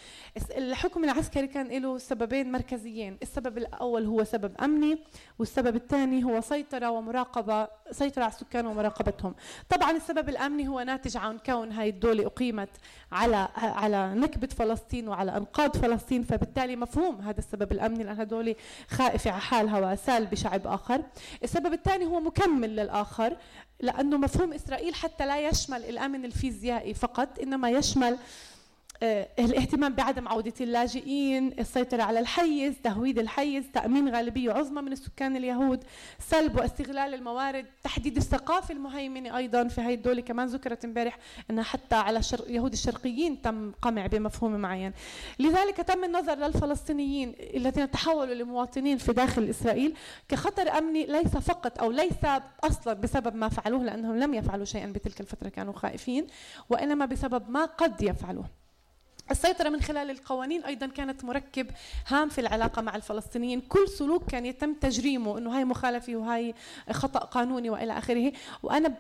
الحكم 0.58 1.03
العسكري 1.03 1.48
كان 1.48 1.67
له 1.67 1.98
سببين 1.98 2.51
مركزيين. 2.51 3.17
السبب 3.22 3.58
الأول 3.58 4.06
هو 4.06 4.24
سبب 4.24 4.51
أمني 4.62 4.98
والسبب 5.39 5.75
الثاني 5.75 6.24
هو 6.24 6.41
سيطرة 6.41 6.77
سيطرة 6.78 6.90
ومراقبة 6.90 7.68
سيطرة 7.92 8.24
على 8.24 8.32
السكان 8.34 8.66
ومراقبتهم. 8.66 9.36
طبعا 9.70 9.92
السبب 9.92 10.30
الأمني 10.30 10.68
هو 10.68 10.82
ناتج 10.82 11.18
عن 11.18 11.38
كون 11.38 11.72
هاي 11.72 11.90
الدولة 11.90 12.26
أقيمت 12.26 12.70
على 13.12 13.48
على 13.56 14.14
نكبة 14.16 14.48
فلسطين 14.48 15.08
وعلى 15.08 15.38
أنقاض 15.38 15.78
فلسطين 15.78 16.24
فبالتالي 16.24 16.76
مفهوم 16.76 17.22
هذا 17.22 17.40
السبب 17.40 17.72
الأمني 17.72 18.04
لأن 18.04 18.20
هدول 18.20 18.56
خائفة 18.90 19.32
على 19.32 19.42
حالها 19.42 19.92
وسال 19.92 20.26
بشعب 20.26 20.68
آخر. 20.68 21.02
السبب 21.44 21.74
الثاني 21.74 22.06
هو 22.06 22.20
مكمل 22.20 22.76
للآخر 22.76 23.38
لأنه 23.80 24.18
مفهوم 24.18 24.54
إسرائيل 24.54 24.96
حتى 24.96 25.26
لا 25.26 25.48
يشمل 25.48 25.84
الأمن 25.84 26.26
الفيزيائي 26.26 26.94
فقط 26.94 27.40
إنما 27.40 27.70
يشمل 27.70 28.18
الاهتمام 29.04 29.94
بعدم 29.94 30.27
عودة 30.27 30.54
اللاجئين 30.62 31.60
السيطرة 31.60 32.04
على 32.04 32.20
الحيز 32.20 32.75
تهويد 32.84 33.20
الحيز 33.20 33.66
تأمين 33.74 34.10
غالبية 34.10 34.51
عظمى 34.51 34.82
من 34.82 34.92
السكان 34.92 35.36
اليهود 35.36 35.84
سلب 36.20 36.60
واستغلال 36.60 37.13
الموارد 37.13 37.66
تحديد 37.84 38.18
الثقافة 38.18 38.74
المهيمنة 38.74 39.38
أيضا. 39.38 39.68
في 39.68 39.82
هذه 39.82 39.94
الدولة 39.94 40.22
كمان 40.22 40.48
ذكرت 40.48 40.86
امبارح 40.86 41.18
أنها 41.51 41.63
حتى 41.63 41.96
على 41.96 42.22
اليهود 42.34 42.72
الشرقيين 42.72 43.42
تم 43.42 43.72
قمع 43.82 44.08
بمفهوم 44.08 44.56
معين. 44.56 44.94
لذلك 45.39 45.77
تم 45.77 46.04
النظر 46.04 46.36
للفلسطينيين 46.36 47.36
الذين 47.39 47.92
تحولوا 47.92 48.34
لمواطنين 48.34 48.98
في 48.98 49.13
داخل 49.13 49.50
إسرائيل 49.50 49.94
كخطر 50.30 50.77
أمني 50.77 51.06
ليس 51.06 51.38
فقط 51.38 51.80
أو 51.80 51.92
ليس 51.92 52.13
أصلا 52.63 52.94
بسبب 52.94 53.36
ما 53.36 53.50
فعلوه 53.50 53.84
لأنهم 53.84 54.20
لم 54.20 54.34
يفعلوا 54.34 54.66
شيئا 54.66 54.86
بتلك 54.88 55.22
الفترة 55.22 55.50
كانوا 55.50 55.74
خائفين 55.74 56.27
وإنما 56.70 57.06
بسبب 57.06 57.50
ما 57.50 57.66
قد 57.66 58.01
يفعلوه. 58.01 58.46
السيطرة 59.32 59.70
من 59.70 59.82
خلال 59.82 60.10
القوانين 60.10 60.64
أيضا 60.64 60.88
كانت 60.88 61.24
مركب 61.24 61.68
هام 62.08 62.30
في 62.30 62.42
العلاقة 62.42 62.82
مع 62.82 62.96
الفلسطينيين. 62.96 63.62
كل 63.62 63.90
سلوك 63.90 64.32
كان 64.32 64.46
يتم 64.46 64.74
تجريمه 64.74 65.38
أنه 65.38 65.58
هاي 65.58 65.66
مخالفة 65.66 66.16
وهاي 66.16 66.54
خطأ 66.92 67.20
قانوني 67.20 67.70
وإلى 67.70 67.98
آخره. 67.98 68.32
وأنا 68.64 68.94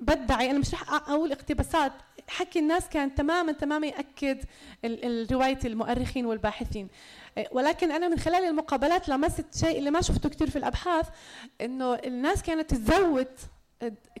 بدعي 0.00 0.50
أنا 0.50 0.58
مش 0.58 0.74
رح 0.74 0.92
أقول 0.92 1.32
اقتباسات 1.32 1.92
حكي 2.28 2.58
الناس 2.58 2.88
كان 2.88 3.14
تماما 3.14 3.52
تماما 3.52 3.86
يأكد 3.86 4.44
رواية 5.32 5.58
المؤرخين 5.64 6.26
والباحثين. 6.26 6.88
ولكن 7.52 7.92
أنا 7.92 8.08
من 8.08 8.18
خلال 8.18 8.44
المقابلات 8.44 9.08
لمست 9.08 9.46
شيء 9.54 9.78
اللي 9.78 9.90
ما 9.90 10.00
شفته 10.00 10.28
كثير 10.28 10.50
في 10.50 10.56
الأبحاث 10.56 11.08
أنه 11.60 11.94
الناس 11.94 12.42
كانت 12.42 12.74
تزود 12.74 13.28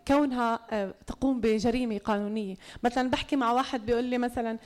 كونها 0.08 0.60
تقوم 1.06 1.40
بجريمة 1.40 1.98
قانونية. 1.98 2.54
مثلا 2.84 3.10
بحكي 3.10 3.36
مع 3.36 3.52
واحد 3.52 3.86
بيقول 3.86 4.04
لي 4.04 4.18
مثلا 4.18 4.58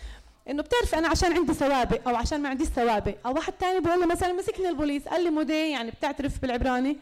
إنه 0.51 0.63
بتعرفي 0.63 0.99
أنا 0.99 1.09
عشان 1.09 1.33
عندي 1.33 1.55
سوابق 1.55 2.09
أو 2.09 2.17
عشان 2.17 2.43
ما 2.43 2.49
عنديش 2.49 2.69
سوابق 2.69 3.15
أو 3.27 3.35
واحد 3.35 3.53
ثاني 3.61 3.81
بيقول 3.81 4.01
له 4.01 4.07
مثلا 4.07 4.33
مسكني 4.33 4.69
البوليس 4.69 5.09
قال 5.09 5.25
لي 5.25 5.31
مودي 5.31 5.71
يعني 5.71 5.91
بتعترف 5.91 6.43
بالعبراني؟ 6.43 6.97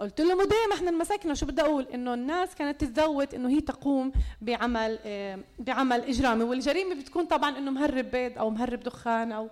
قلت 0.00 0.20
له 0.20 0.34
مودي 0.34 0.54
ما 0.68 0.74
إحنا 0.74 0.90
مسكنا 0.90 1.34
شو 1.34 1.46
بدي 1.46 1.62
أقول؟ 1.62 1.86
إنه 1.94 2.14
الناس 2.14 2.54
كانت 2.54 2.80
تتزود 2.80 3.34
إنه 3.34 3.48
هي 3.48 3.60
تقوم 3.60 4.12
بعمل 4.40 4.98
بعمل 5.58 6.00
إجرامي. 6.00 6.44
والجريمة 6.44 6.94
بتكون 6.94 7.24
طبعا 7.24 7.58
إنه 7.58 7.70
مهرب 7.70 8.10
بيض 8.10 8.38
أو 8.38 8.50
مهرب 8.50 8.80
دخان 8.80 9.32
أو 9.32 9.48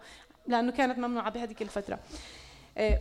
لأنه 0.46 0.72
كانت 0.72 0.98
ممنوعة 0.98 1.30
بهذيك 1.30 1.62
الفترة. 1.62 1.98
آه، 2.78 2.98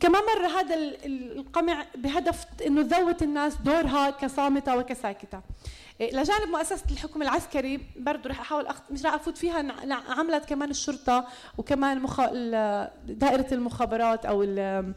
كمان 0.00 0.22
مرة 0.36 0.46
هذا 0.60 0.74
القمع 1.04 1.84
بهدف 1.94 2.46
إنه 2.66 2.82
تذوت 2.82 3.22
الناس 3.22 3.54
دورها 3.54 4.10
كصامتة 4.10 4.76
وكساكتة. 4.76 5.40
لجانب 6.00 6.48
مؤسسة 6.48 6.84
الحكم 6.90 7.22
العسكري 7.22 7.80
برضه 7.96 8.30
رح 8.30 8.40
أحاول 8.40 8.66
أخ... 8.66 8.80
مش 8.90 9.04
رح 9.06 9.14
أفوت 9.14 9.38
فيها 9.38 9.92
عملت 10.08 10.44
كمان 10.44 10.70
الشرطة 10.70 11.26
وكمان 11.58 12.02
مخ... 12.02 12.20
دائرة 13.06 13.46
المخابرات 13.52 14.26
أو 14.26 14.42
ال... 14.42 14.94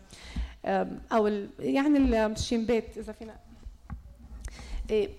أو 1.11 1.27
ال... 1.27 1.49
يعني 1.59 2.25
الشين 2.25 2.65
بيت 2.65 2.97
إذا 2.97 3.13
فينا. 3.13 3.35
إيه، 4.89 5.09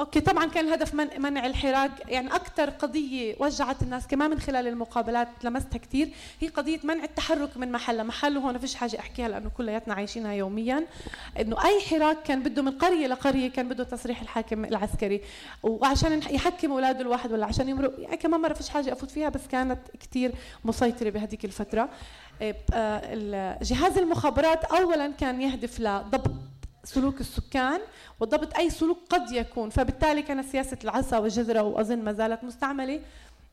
okay 0.00 0.20
طبعا 0.20 0.46
كان 0.46 0.66
الهدف 0.68 0.94
من 0.94 1.08
منع 1.18 1.46
الحراك. 1.46 1.90
يعني 2.08 2.34
أكثر 2.34 2.70
قضية 2.70 3.36
وجعت 3.40 3.82
الناس 3.82 4.06
كمان 4.06 4.30
من 4.30 4.40
خلال 4.40 4.66
المقابلات 4.66 5.28
لمستها 5.44 5.78
كثير 5.78 6.08
هي 6.40 6.48
قضية 6.48 6.80
منع 6.84 7.04
التحرك 7.04 7.56
من 7.56 7.72
محل. 7.72 8.04
محل 8.04 8.38
وهون 8.38 8.58
فيش 8.58 8.74
حاجة 8.74 8.98
أحكيها 9.00 9.28
لأنه 9.28 9.50
كلياتنا 9.50 9.94
عايشينها 9.94 10.32
يوميا. 10.32 10.86
إنه 11.40 11.64
أي 11.64 11.80
حراك 11.80 12.22
كان 12.22 12.42
بده 12.42 12.62
من 12.62 12.70
قرية 12.70 13.06
لقرية 13.06 13.50
كان 13.50 13.68
بده 13.68 13.84
تصريح 13.84 14.20
الحاكم 14.20 14.64
العسكري. 14.64 15.20
وعشان 15.62 16.20
يحكم 16.30 16.72
أولاده 16.72 17.00
الواحد 17.00 17.32
ولا 17.32 17.46
عشان 17.46 17.68
يمرق. 17.68 17.94
يعني 17.98 18.16
كمان 18.16 18.40
مرة 18.40 18.52
فيش 18.52 18.68
حاجة 18.68 18.92
أفوت 18.92 19.10
فيها 19.10 19.28
بس 19.28 19.46
كانت 19.46 19.80
كثير 20.00 20.32
مسيطرة 20.64 21.10
بهذيك 21.10 21.44
الفترة. 21.44 21.88
إيه، 22.40 22.56
آه، 22.72 23.58
جهاز 23.62 23.98
المخابرات 23.98 24.64
اولا 24.64 25.12
كان 25.12 25.40
يهدف 25.40 25.80
لضبط 25.80 26.30
سلوك 26.84 27.20
السكان 27.20 27.80
وضبط 28.20 28.56
أي 28.56 28.70
سلوك 28.70 28.98
قد 29.10 29.32
يكون. 29.32 29.70
فبالتالي 29.70 30.22
كانت 30.22 30.48
سياسة 30.48 30.78
العصا 30.84 31.18
والجزرة 31.18 31.62
وأظن 31.62 31.98
ما 31.98 32.12
زالت 32.12 32.44
مستعملة 32.44 33.00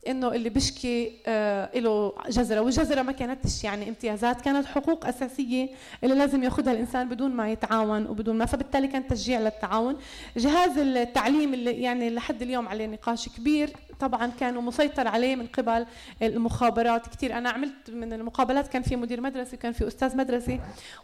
إنه 0.08 0.28
اللي 0.28 0.50
بشكي 0.50 1.12
آه 1.28 1.80
له 1.80 2.14
جزرة. 2.30 2.60
والجزرة 2.60 3.02
ما 3.02 3.12
كانتش 3.12 3.64
يعني 3.64 3.90
امتيازات 3.90 4.42
كانت 4.42 4.66
حقوق 4.66 5.06
أساسية 5.06 5.70
اللي 6.04 6.16
لازم 6.16 6.44
ياخذها 6.44 6.74
الإنسان 6.74 7.10
بدون 7.10 7.32
ما 7.32 7.52
يتعاون 7.52 8.06
وبدون 8.06 8.38
ما. 8.38 8.46
فبالتالي 8.46 8.88
كان 8.88 9.08
تشجيع 9.08 9.40
للتعاون. 9.40 9.98
جهاز 10.38 10.78
التعليم 10.78 11.54
اللي 11.54 11.72
يعني 11.72 12.10
لحد 12.10 12.42
اليوم 12.42 12.68
عليه 12.68 12.88
نقاش 12.88 13.30
كبير. 13.30 13.70
طبعا 14.00 14.31
كانوا 14.39 14.62
مسيطر 14.62 15.07
عليه 15.07 15.36
من 15.36 15.48
قبل 15.48 15.86
المخابرات. 16.21 17.07
كثير 17.07 17.38
أنا 17.38 17.50
عملت 17.50 17.89
من 17.89 18.13
المقابلات 18.13 18.67
كان 18.67 18.81
في 18.81 18.95
مدير 18.95 19.21
مدرسه 19.21 19.53
وكان 19.53 19.71
في 19.71 19.88
أستاذ 19.88 20.17
مدرسه 20.17 20.60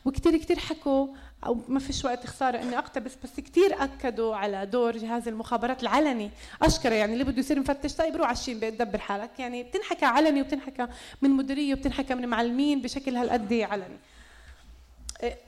وكثير 0.06 0.38
كثير 0.38 0.60
حكوا. 0.60 1.08
أو 1.46 1.58
ما 1.68 1.80
فيش 1.80 2.06
وقت 2.06 2.28
خساره 2.28 2.62
إني 2.62 2.78
أقتبس 2.78 3.16
بس 3.24 3.40
كثير 3.40 3.84
أكدوا 3.84 4.36
على 4.36 4.66
دور 4.66 4.98
جهاز 4.98 5.28
المخابرات 5.28 5.84
العلني. 5.84 6.32
أشكره 6.62 6.94
يعني 6.94 7.14
اللي 7.14 7.24
بده 7.24 7.40
يصير 7.40 7.60
مفتش. 7.60 7.96
طيب 7.96 8.16
روح 8.16 8.28
على 8.28 8.38
الشين 8.38 8.60
دبر 8.60 8.98
حالك. 8.98 9.40
يعني 9.40 9.64
بتنحكى 9.64 10.06
علني 10.06 10.42
وبتنحكى 10.42 10.88
من 11.22 11.30
مديرية 11.30 11.74
وبتنحكى 11.74 12.16
من 12.16 12.28
معلمين 12.28 12.82
بشكل 12.82 13.16
هالقد 13.16 13.54
علني. 13.54 13.98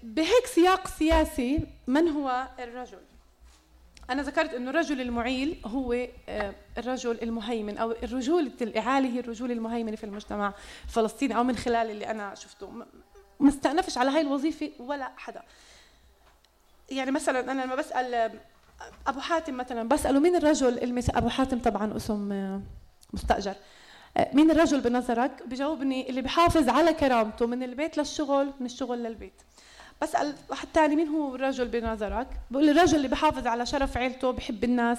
بهيك 0.03 0.46
سياق 0.46 0.88
سياسي 0.88 1.60
من 1.88 2.08
هو 2.08 2.48
الرجل؟ 2.60 2.98
أنا 4.10 4.22
ذكرت 4.22 4.54
أنه 4.54 4.70
الرجل 4.70 5.01
المعيل 5.01 5.62
هو 5.66 6.08
آه، 6.30 6.56
الرجل 6.78 7.20
المهيمن 7.22 7.78
أو 7.78 7.92
الرجولة 7.92 8.51
الإعالة 8.62 9.10
هي 9.10 9.20
الرجولة 9.20 9.54
المهيمنة 9.54 9.96
في 9.96 10.04
المجتمع 10.04 10.54
الفلسطيني 10.86 11.36
أو 11.36 11.44
من 11.44 11.56
خلال 11.56 11.92
اللي 11.92 12.12
أنا 12.12 12.36
شفته. 12.36 12.70
ما 13.39 13.50
استأنفش 13.50 13.98
على 13.98 14.12
هاي 14.12 14.22
الوظيفة 14.22 14.72
ولا 14.80 15.12
حدا. 15.18 15.42
يعني 16.89 17.12
مثلا 17.12 17.51
أنا 17.51 17.62
لما 17.62 17.75
بسأل 17.75 18.13
آه، 18.13 18.32
أبو 19.08 19.20
حاتم 19.20 19.58
مثلا 19.58 19.88
بسأله 19.88 20.20
مين 20.20 20.36
الرجل 20.36 20.84
المس... 20.84 21.10
أبو 21.10 21.30
حاتم 21.30 21.60
طبعا 21.60 21.98
اسم 21.98 22.32
آه، 22.32 22.62
مستأجر. 23.13 23.56
مين 24.34 24.51
الرجل 24.51 24.82
بنظرك؟ 24.82 25.44
بجاوبني 25.46 26.10
اللي 26.10 26.22
بحافظ 26.22 26.70
على 26.70 26.94
كرامته 26.94 27.46
من 27.48 27.63
البيت 27.63 27.98
للشغل 27.98 28.54
من 28.60 28.66
الشغل 28.66 29.04
للبيت. 29.04 29.42
بسال 30.01 30.34
واحد 30.50 30.68
ثاني 30.74 30.96
مين 30.96 31.08
هو 31.08 31.36
الرجل 31.36 31.68
بنظرك؟ 31.68 32.27
بقول 32.51 32.70
الرجل 32.70 32.96
اللي 32.98 33.08
بحافظ 33.08 33.48
على 33.48 33.65
شرف 33.65 33.98
عيلته 33.98 34.32
بحب 34.32 34.63
الناس 34.63 34.98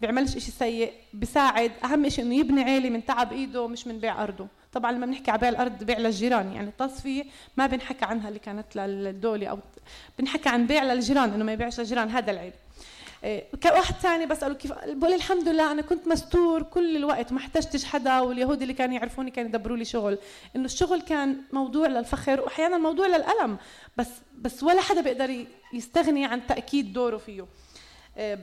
بيعملش 0.00 0.36
إشي 0.36 0.50
سيء 0.50 0.92
بيساعد. 1.12 1.72
أهم 1.84 2.08
شيء 2.08 2.24
إنه 2.24 2.34
يبني 2.34 2.62
عيلة 2.62 2.90
من 2.90 3.04
تعب 3.04 3.32
إيده 3.32 3.68
مش 3.68 3.86
من 3.86 3.98
بيع 3.98 4.22
أرضه. 4.22 4.46
طبعا 4.72 4.92
لما 4.92 5.06
بنحكي 5.06 5.30
على 5.30 5.40
بيع 5.40 5.48
الأرض 5.48 5.84
بيع 5.84 5.98
للجيران 5.98 6.52
يعني 6.52 6.68
التصفية 6.68 7.24
ما 7.56 7.66
بنحكى 7.66 8.04
عنها 8.04 8.28
اللي 8.28 8.38
كانت 8.38 8.76
للدولة 8.76 9.46
أو 9.46 9.58
بنحكي 10.18 10.48
عن 10.48 10.66
بيع 10.66 10.84
للجيران 10.84 11.30
إنه 11.30 11.44
ما 11.44 11.52
يبيعش 11.52 11.80
للجيران 11.80 12.08
هذا 12.08 12.30
العيب. 12.30 12.52
إيه، 13.24 13.44
واحد 13.64 13.94
ثاني 13.94 14.26
بساله 14.26 14.54
كيف 14.54 14.72
بقول 14.72 15.12
الحمد 15.12 15.48
لله 15.48 15.72
أنا 15.72 15.82
كنت 15.82 16.08
مستور 16.08 16.62
كل 16.62 16.96
الوقت 16.96 17.32
ما 17.32 17.38
احتجتش 17.38 17.84
حدا 17.84 18.20
واليهود 18.20 18.62
اللي 18.62 18.74
كانوا 18.74 18.94
يعرفوني 18.94 19.30
كانوا 19.30 19.50
يدبروا 19.50 19.76
لي 19.76 19.84
شغل. 19.84 20.18
إنه 20.56 20.64
الشغل 20.64 21.00
كان 21.00 21.36
موضوع 21.52 21.86
للفخر 21.86 22.40
وأحيانا 22.40 22.78
موضوع 22.78 23.06
للألم 23.06 23.56
بس 23.96 24.08
بس 24.38 24.62
ولا 24.62 24.80
حدا 24.80 25.00
بيقدر 25.00 25.46
يستغني 25.72 26.24
عن 26.24 26.46
تأكيد 26.46 26.92
دوره 26.92 27.16
فيه. 27.16 27.46
إيه، 28.16 28.38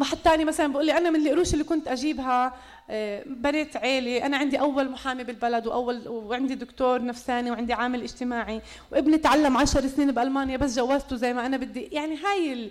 واحد 0.00 0.16
ثاني 0.16 0.44
مثلا 0.44 0.72
بقول 0.72 0.86
لي 0.86 0.98
أنا 0.98 1.10
من 1.10 1.26
القروش 1.26 1.52
اللي 1.52 1.64
كنت 1.64 1.88
أجيبها 1.88 2.54
إيه، 2.90 3.24
بنيت 3.26 3.76
عيلة 3.76 4.26
أنا 4.26 4.36
عندي 4.36 4.60
أول 4.60 4.90
محامي 4.90 5.24
بالبلد 5.24 5.66
وأول 5.66 6.08
وعندي 6.08 6.54
دكتور 6.54 7.04
نفساني 7.04 7.50
وعندي 7.50 7.72
عامل 7.72 8.02
اجتماعي 8.02 8.60
وابني 8.92 9.18
تعلم 9.18 9.56
عشر 9.56 9.86
سنين 9.88 10.12
بألمانيا 10.12 10.56
بس 10.56 10.78
جوزته 10.78 11.16
زي 11.16 11.32
ما 11.32 11.46
أنا 11.46 11.56
بدي. 11.56 11.80
يعني 11.80 12.16
هاي 12.16 12.70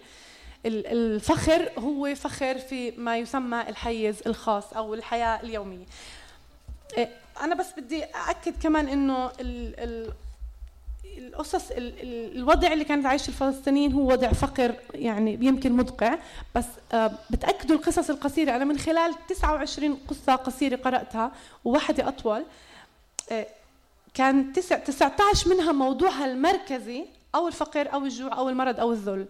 الفخر 0.66 1.70
هو 1.78 2.16
فخر 2.16 2.58
في 2.58 2.92
ما 2.92 3.18
يسمى 3.18 3.62
الحيز 3.70 4.16
الخاص 4.28 4.74
أو 4.74 4.94
الحياة 4.94 5.42
اليومية. 5.44 5.86
إيه، 6.98 7.10
أنا 7.42 7.56
بس 7.56 7.68
بدي 7.78 8.04
اكد 8.04 8.62
كمان 8.62 8.88
إنه 8.88 9.32
القصص 11.18 11.72
الوضع 11.72 12.74
اللي 12.74 12.86
كانت 12.86 13.06
عايش 13.06 13.30
الفلسطينيين 13.30 13.94
هو 13.94 14.12
وضع 14.12 14.32
فقر 14.32 14.76
يعني 14.94 15.38
يمكن 15.42 15.72
مدقع. 15.72 16.18
بس 16.56 16.66
آه، 16.94 17.12
بتأكدوا 17.30 17.76
القصص 17.76 18.10
القصيرة. 18.10 18.56
أنا 18.56 18.66
من 18.66 18.78
خلال 18.78 19.14
29 19.28 20.00
قصة 20.08 20.36
قصيرة 20.36 20.76
قرأتها 20.76 21.32
وواحدة 21.66 22.08
أطول. 22.08 22.46
آه، 23.32 23.48
كان 24.14 24.54
19 24.54 25.50
منها 25.50 25.72
موضوعها 25.72 26.26
المركزي 26.26 27.06
أو 27.36 27.48
الفقر 27.48 27.94
أو 27.94 28.06
الجوع 28.06 28.38
أو 28.38 28.50
المرض 28.50 28.80
أو 28.80 28.92
الذل. 28.92 29.26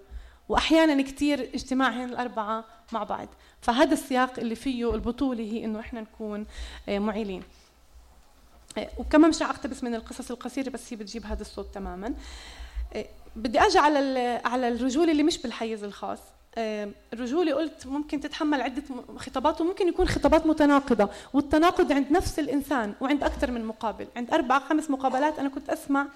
وأحيانا 0.49 1.01
كثير 1.01 1.49
اجتماعهم 1.53 2.09
الأربعة 2.09 2.65
مع 2.91 3.03
بعض. 3.03 3.27
فهذا 3.61 3.93
السياق 3.93 4.39
اللي 4.39 4.55
فيه 4.55 4.95
البطولة 4.95 5.43
هي 5.43 5.65
إنه 5.65 5.79
إحنا 5.79 6.01
نكون 6.01 6.45
آه، 6.89 6.99
معيلين. 6.99 7.43
آه، 8.77 8.89
وكمان 8.97 9.29
مش 9.29 9.41
رح 9.41 9.49
أقتبس 9.49 9.83
من 9.83 9.95
القصص 9.95 10.31
القصيرة 10.31 10.69
بس 10.69 10.93
هي 10.93 10.97
بتجيب 10.97 11.25
هذا 11.25 11.41
الصوت 11.41 11.73
تماما. 11.73 12.13
آه، 12.93 13.05
بدي 13.35 13.59
أجي 13.59 13.79
على 13.79 14.41
على 14.45 14.67
الرجولة 14.67 15.11
اللي 15.11 15.23
مش 15.23 15.37
بالحيز 15.41 15.83
الخاص. 15.83 16.19
الرجولة 17.13 17.53
قلت 17.53 17.87
ممكن 17.87 18.19
تتحمل 18.19 18.61
عدة 18.61 18.83
خطابات 19.17 19.61
وممكن 19.61 19.87
يكون 19.87 20.07
خطابات 20.07 20.47
متناقضة. 20.47 21.09
والتناقض 21.33 21.91
عند 21.91 22.11
نفس 22.11 22.39
الإنسان 22.39 22.93
وعند 23.01 23.23
أكثر 23.23 23.51
من 23.51 23.65
مقابل. 23.65 24.07
عند 24.15 24.31
أربع 24.33 24.59
خمس 24.59 24.89
مقابلات 24.89 25.39
أنا 25.39 25.49
كنت 25.49 25.69
أسمع 25.69 26.07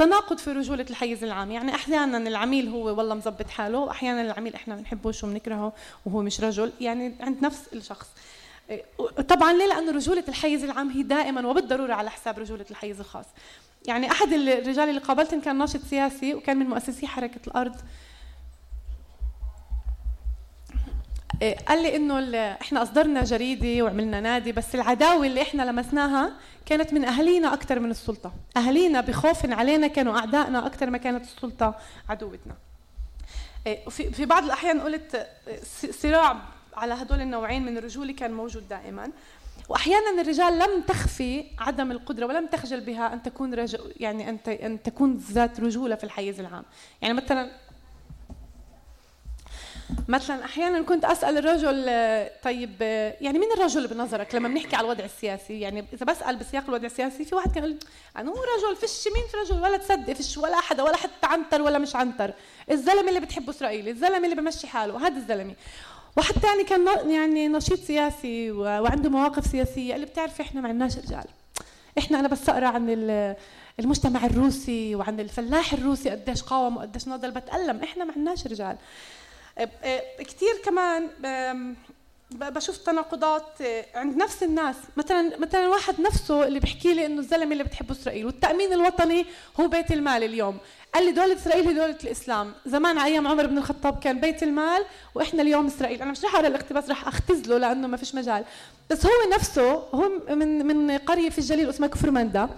تناقض 0.00 0.38
في 0.38 0.52
رجولة 0.52 0.86
الحيز 0.90 1.24
العام. 1.24 1.50
يعني 1.50 1.74
أحيانا 1.74 2.18
العميل 2.18 2.68
هو 2.68 2.84
والله 2.98 3.14
مظبط 3.14 3.48
حاله 3.48 3.78
وأحيانا 3.78 4.22
العميل 4.22 4.54
إحنا 4.54 4.74
بنحبوش 4.74 5.24
وبنكرهه 5.24 5.72
وهو 6.06 6.22
مش 6.22 6.40
رجل. 6.40 6.72
يعني 6.80 7.14
عند 7.20 7.44
نفس 7.44 7.68
الشخص. 7.72 8.08
طبعا 9.28 9.52
ليه؟ 9.52 9.66
لأنه 9.66 9.92
رجولة 9.92 10.24
الحيز 10.28 10.64
العام 10.64 10.90
هي 10.90 11.02
دائما 11.02 11.48
وبالضرورة 11.48 11.94
على 11.94 12.10
حساب 12.10 12.38
رجولة 12.38 12.64
الحيز 12.70 13.00
الخاص. 13.00 13.26
يعني 13.86 14.10
أحد 14.10 14.32
الرجال 14.32 14.88
اللي 14.88 15.00
قابلتهم 15.00 15.40
كان 15.40 15.58
ناشط 15.58 15.80
سياسي 15.90 16.34
وكان 16.34 16.56
من 16.56 16.66
مؤسسي 16.66 17.06
حركة 17.06 17.40
الأرض. 17.46 17.76
قال 21.42 21.82
لي 21.82 21.96
إنه 21.96 22.36
إحنا 22.60 22.82
أصدرنا 22.82 23.24
جريدة 23.24 23.84
وعملنا 23.84 24.20
نادي 24.20 24.52
بس 24.52 24.74
العداوة 24.74 25.26
اللي 25.26 25.42
إحنا 25.42 25.62
لمسناها 25.62 26.32
كانت 26.66 26.92
من 26.92 27.04
أهالينا 27.04 27.54
أكثر 27.54 27.80
من 27.80 27.90
السلطة. 27.90 28.32
أهالينا 28.56 29.00
بخوف 29.00 29.52
علينا 29.52 29.86
كانوا 29.86 30.18
أعدائنا 30.18 30.66
أكثر 30.66 30.90
ما 30.90 30.98
كانت 30.98 31.24
السلطة 31.24 31.74
عدوتنا. 32.08 32.54
إيه، 33.66 33.88
في 33.88 34.10
في 34.10 34.24
بعض 34.24 34.44
الأحيان 34.44 34.80
قلت 34.80 35.26
صراع 35.90 36.36
على 36.74 36.94
هدول 36.94 37.20
النوعين 37.20 37.66
من 37.66 37.78
الرجولة 37.78 38.12
كان 38.12 38.32
موجود 38.32 38.68
دائما. 38.68 39.10
واحيانا 39.68 40.20
الرجال 40.20 40.58
لم 40.58 40.82
تخفي 40.88 41.44
عدم 41.58 41.90
القدرة 41.90 42.26
ولم 42.26 42.46
تخجل 42.46 42.80
بها 42.80 43.12
أن 43.12 43.22
تكون 43.22 43.54
رجل 43.54 43.94
يعني 43.96 44.28
أن 44.28 44.38
أن 44.48 44.82
تكون 44.82 45.16
ذات 45.16 45.60
رجولة 45.60 45.94
في 45.94 46.04
الحيز 46.04 46.40
العام. 46.40 46.64
يعني 47.02 47.14
مثلا 47.14 47.50
مثلا 50.08 50.44
أحيانا 50.44 50.82
كنت 50.82 51.04
أسأل 51.04 51.38
الرجل 51.38 51.84
طيب 52.42 52.82
يعني 53.20 53.38
مين 53.38 53.48
الرجل 53.56 53.86
بنظرك 53.86 54.34
لما 54.34 54.48
بنحكي 54.48 54.76
على 54.76 54.84
الوضع 54.84 55.04
السياسي؟ 55.04 55.60
يعني 55.60 55.84
إذا 55.92 56.06
بسأل 56.06 56.36
بسياق 56.36 56.64
الوضع 56.68 56.86
السياسي 56.86 57.24
في 57.24 57.34
واحد 57.34 57.54
كان 57.54 57.64
يقول 57.64 57.78
أنا 58.16 58.30
هو 58.30 58.34
رجل 58.34 58.76
فيش 58.76 59.08
مين 59.14 59.24
في 59.30 59.36
رجل؟ 59.36 59.62
ولا 59.62 59.76
تصدق 59.76 60.12
فيش 60.12 60.38
ولا 60.38 60.60
حدا 60.60 60.82
ولا 60.82 60.96
حتى 60.96 61.26
عنتر 61.26 61.62
ولا 61.62 61.78
مش 61.78 61.96
عنتر. 61.96 62.32
الزلمة 62.70 63.08
اللي 63.08 63.20
بتحبه 63.20 63.50
إسرائيل 63.50 63.88
الزلمة 63.88 64.24
اللي 64.24 64.34
بمشي 64.34 64.66
حاله 64.66 65.06
هذا 65.06 65.16
الزلمة. 65.16 65.54
واحد 66.16 66.34
ثاني 66.34 66.64
كان 66.64 67.10
يعني 67.10 67.48
نشيط 67.48 67.78
سياسي 67.78 68.50
وعنده 68.50 69.10
مواقف 69.10 69.46
سياسية 69.46 69.94
اللي 69.94 70.06
بتعرفي 70.06 70.42
إحنا 70.42 70.60
ما 70.60 70.68
عندناش 70.68 70.98
رجال. 70.98 71.24
إحنا 71.98 72.20
أنا 72.20 72.28
بس 72.28 72.48
أقرأ 72.48 72.66
عن 72.66 72.90
المجتمع 73.80 74.24
الروسي 74.26 74.94
وعن 74.94 75.20
الفلاح 75.20 75.72
الروسي 75.72 76.10
قديش 76.10 76.42
قاوم 76.42 76.76
وقديش 76.76 77.08
نضل. 77.08 77.30
بتألم 77.30 77.82
إحنا 77.82 78.04
ما 78.04 78.12
عندناش 78.16 78.46
رجال. 78.46 78.76
كثير 80.18 80.54
كمان 80.64 81.08
بشوف 82.30 82.76
تناقضات 82.76 83.62
عند 83.94 84.16
نفس 84.16 84.42
الناس. 84.42 84.76
مثلا 84.96 85.38
مثلا 85.38 85.68
واحد 85.68 86.00
نفسه 86.00 86.46
اللي 86.46 86.60
بيحكي 86.60 86.94
لي 86.94 87.06
إنه 87.06 87.20
الزلمة 87.20 87.52
اللي 87.52 87.64
بتحبه 87.64 87.92
إسرائيل 87.92 88.26
والتأمين 88.26 88.72
الوطني 88.72 89.26
هو 89.60 89.68
بيت 89.68 89.92
المال 89.92 90.24
اليوم. 90.24 90.58
قال 90.94 91.06
لي 91.06 91.12
دولة 91.12 91.34
إسرائيل 91.34 91.68
هي 91.68 91.74
دولة 91.74 91.96
الإسلام، 92.04 92.52
زمان 92.66 92.98
أيام 92.98 93.26
عمر 93.26 93.46
بن 93.46 93.58
الخطاب 93.58 93.98
كان 93.98 94.20
بيت 94.20 94.42
المال 94.42 94.84
وإحنا 95.14 95.42
اليوم 95.42 95.66
إسرائيل، 95.66 96.02
أنا 96.02 96.10
مش 96.10 96.24
رح 96.24 96.34
أقرأ 96.34 96.46
الاقتباس 96.46 96.90
رح 96.90 97.08
أختزله 97.08 97.58
لأنه 97.58 97.88
ما 97.88 97.96
فيش 97.96 98.14
مجال، 98.14 98.44
بس 98.90 99.06
هو 99.06 99.12
نفسه 99.34 99.72
هو 99.72 100.10
من 100.28 100.66
من 100.66 100.98
قرية 100.98 101.30
في 101.30 101.38
الجليل 101.38 101.68
اسمها 101.68 101.88
كفر 101.88 102.10
مندا، 102.10 102.48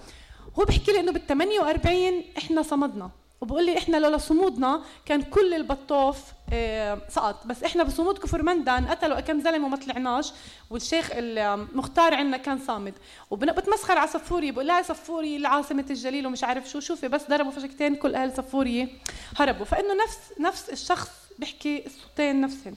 هو 0.59 0.65
بيحكي 0.65 0.93
لي 0.93 1.01
إنه 1.01 1.13
بال 1.13 1.27
48 1.27 2.25
إحنا 2.39 2.63
صمدنا، 2.63 3.11
وبقول 3.43 3.67
لي 3.67 3.79
إحنا 3.79 3.97
لولا 3.97 4.19
صمودنا 4.19 4.83
كان 5.07 5.23
كل 5.23 5.55
البطوف 5.55 6.19
آه 6.53 6.99
سقط. 7.09 7.47
بس 7.47 7.63
إحنا 7.63 7.83
بصمود 7.83 8.19
كفر 8.19 8.43
مندان 8.43 8.87
قتلوا 8.87 9.21
كم 9.21 9.41
زلمة 9.41 9.67
وما 9.67 9.77
طلعناش. 9.77 10.33
والشيخ 10.71 11.11
المختار 11.13 12.15
عندنا 12.15 12.37
كان 12.37 12.59
صامد. 12.59 12.95
وبتمسخر 13.31 13.99
على 13.99 14.09
صفوري 14.09 14.51
بقول 14.51 14.67
لها 14.67 14.83
صفوري 14.83 15.37
العاصمة 15.37 15.85
الجليل 15.91 16.27
ومش 16.27 16.45
عارف 16.45 16.69
شو. 16.71 16.81
شوفي 16.81 17.09
بس 17.09 17.29
ضربوا 17.31 17.51
فشكتين 17.51 17.95
كل 17.95 18.15
أهل 18.15 18.33
صفوري 18.37 18.99
هربوا. 19.37 19.65
فإنه 19.65 19.95
نفس 20.05 20.19
نفس 20.41 20.71
الشخص 20.71 21.11
بيحكي 21.39 21.87
الصوتين 21.87 22.41
نفسهم. 22.41 22.75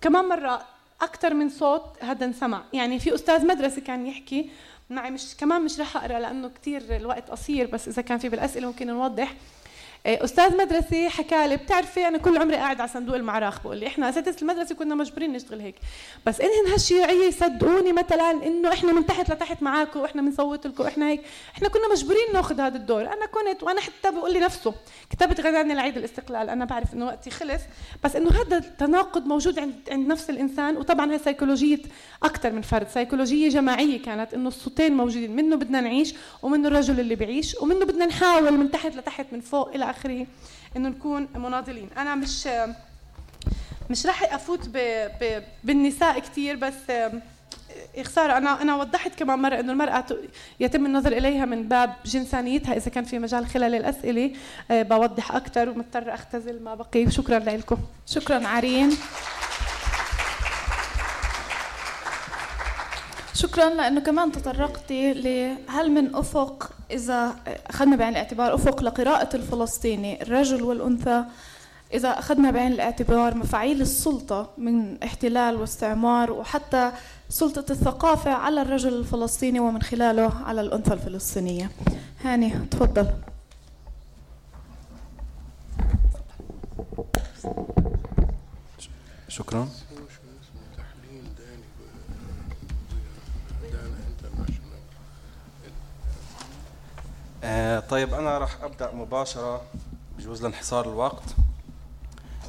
كمان 0.00 0.24
مرة 0.24 0.62
أكثر 1.00 1.34
من 1.34 1.48
صوت 1.48 1.82
هذا 2.00 2.24
انسمع. 2.24 2.62
يعني 2.72 2.98
في 2.98 3.14
أستاذ 3.14 3.46
مدرسة 3.46 3.80
كان 3.80 4.06
يحكي. 4.06 4.50
معي 4.90 5.10
مش 5.10 5.36
كمان 5.36 5.62
مش 5.62 5.80
رح 5.80 5.96
أقرأ 5.96 6.18
لأنه 6.18 6.50
كثير 6.60 6.96
الوقت 6.96 7.30
قصير 7.30 7.66
بس 7.66 7.88
إذا 7.88 8.02
كان 8.02 8.18
في 8.18 8.28
بالأسئلة 8.28 8.66
ممكن 8.66 8.86
نوضح. 8.86 9.34
أستاذ 10.06 10.56
مدرسي 10.56 11.08
حكى 11.08 11.48
لي 11.48 11.56
بتعرفي 11.56 12.08
أنا 12.08 12.18
كل 12.18 12.38
عمري 12.38 12.56
قاعد 12.56 12.80
على 12.80 12.88
صندوق 12.88 13.16
المعراخ 13.16 13.62
بقول 13.62 13.76
لي 13.76 13.86
إحنا 13.86 14.08
اساتذه 14.08 14.36
المدرسة 14.42 14.74
كنا 14.74 14.94
مجبورين 14.94 15.32
نشتغل 15.32 15.60
هيك. 15.60 15.74
بس 16.26 16.40
انهن 16.40 16.72
هالشيوعية 16.72 17.30
صدقوني 17.30 17.92
مثلا 17.92 18.30
إنه 18.30 18.72
إحنا 18.72 18.92
من 18.92 19.06
تحت 19.06 19.30
لتحت 19.30 19.62
معاكم 19.62 20.00
وإحنا 20.00 20.22
بنصوت 20.22 20.66
لكم 20.66 20.84
إحنا 20.84 21.08
هيك. 21.08 21.20
إحنا 21.54 21.68
كنا 21.68 21.92
مجبورين 21.92 22.32
ناخذ 22.32 22.60
هذا 22.60 22.76
الدور. 22.76 23.02
أنا 23.02 23.26
كنت 23.26 23.62
وأنا 23.62 23.80
حتى 23.80 24.10
بقول 24.10 24.32
لي 24.32 24.40
نفسه 24.40 24.74
كتبت 25.10 25.40
غناني 25.40 25.74
لعيد 25.74 25.96
الاستقلال 25.96 26.50
أنا 26.50 26.64
بعرف 26.64 26.94
إنه 26.94 27.06
وقتي 27.06 27.30
خلص. 27.30 27.62
بس 28.04 28.16
إنه 28.16 28.30
هذا 28.30 28.56
التناقض 28.56 29.26
موجود 29.26 29.58
عند 29.58 29.74
عند 29.90 30.08
نفس 30.08 30.30
الإنسان. 30.30 30.76
وطبعا 30.76 31.12
هي 31.12 31.18
سيكولوجية 31.18 31.78
أكثر 32.22 32.52
من 32.52 32.62
فرد 32.62 32.88
سيكولوجية 32.88 33.48
جماعية 33.48 34.02
كانت 34.02 34.34
إنه 34.34 34.48
الصوتين 34.48 34.96
موجودين. 34.96 35.36
منه 35.36 35.56
بدنا 35.56 35.80
نعيش 35.80 36.14
ومنه 36.42 36.68
الرجل 36.68 37.00
اللي 37.00 37.14
بيعيش 37.14 37.54
ومنه 37.54 37.84
بدنا 37.84 38.06
نحاول 38.06 38.52
من 38.52 38.70
تحت 38.70 38.96
لتحت 38.96 39.26
من 39.32 39.40
فوق 39.40 39.74
إلى 39.74 39.93
اخره 39.96 40.26
إنه 40.76 40.88
نكون 40.88 41.28
مناضلين. 41.34 41.88
أنا 41.96 42.14
مش 42.14 42.48
مش 43.90 44.06
راح 44.06 44.34
أفوت 44.34 44.68
ب... 44.68 44.76
ب... 45.20 45.42
بالنساء 45.64 46.18
كثير 46.18 46.56
بس 46.56 46.74
خسارة 48.04 48.36
أنا 48.38 48.62
أنا 48.62 48.76
وضحت 48.76 49.18
كمان 49.18 49.38
مرة 49.38 49.60
إنه 49.60 49.72
المرأة 49.72 50.04
يتم 50.60 50.86
النظر 50.86 51.12
إليها 51.12 51.44
من 51.44 51.68
باب 51.68 51.94
جنسانيتها. 52.04 52.76
إذا 52.76 52.90
كان 52.90 53.04
في 53.04 53.18
مجال 53.18 53.46
خلال 53.46 53.74
الأسئلة 53.74 54.32
آه، 54.70 54.82
بوضح 54.82 55.32
أكثر 55.32 55.68
ومضطر 55.68 56.14
أختزل 56.14 56.62
ما 56.62 56.74
بقي. 56.74 57.10
شكرا 57.10 57.38
لكم. 57.38 57.76
شكرا 58.06 58.48
عرين. 58.48 58.96
شكرا 63.34 63.70
لأنه 63.70 64.00
كمان 64.00 64.32
تطرقتي 64.32 65.12
لهل 65.12 65.90
من 65.90 66.14
أفق 66.14 66.70
إذا 66.90 67.34
أخذنا 67.70 67.96
بعين 67.96 68.12
الاعتبار 68.12 68.54
أفق 68.54 68.82
لقراءة 68.82 69.36
الفلسطيني 69.36 70.22
الرجل 70.22 70.62
والأنثى. 70.62 71.24
إذا 71.94 72.08
أخذنا 72.08 72.50
بعين 72.50 72.72
الاعتبار 72.72 73.34
مفاعيل 73.34 73.80
السلطة 73.80 74.50
من 74.58 75.02
احتلال 75.02 75.56
واستعمار 75.56 76.32
وحتى 76.32 76.92
سلطة 77.28 77.72
الثقافة 77.72 78.30
على 78.30 78.62
الرجل 78.62 78.94
الفلسطيني 78.94 79.60
ومن 79.60 79.82
خلاله 79.82 80.32
على 80.44 80.60
الأنثى 80.60 80.94
الفلسطينية. 80.94 81.70
هاني 82.24 82.50
تفضل. 82.70 83.06
شكرا. 89.28 89.68
آه 97.44 97.80
طيب 97.80 98.14
أنا 98.14 98.38
راح 98.38 98.62
أبدأ 98.62 98.92
مباشرة 98.92 99.62
بجوز 100.18 100.42
لانحصار 100.42 100.88
الوقت. 100.88 101.22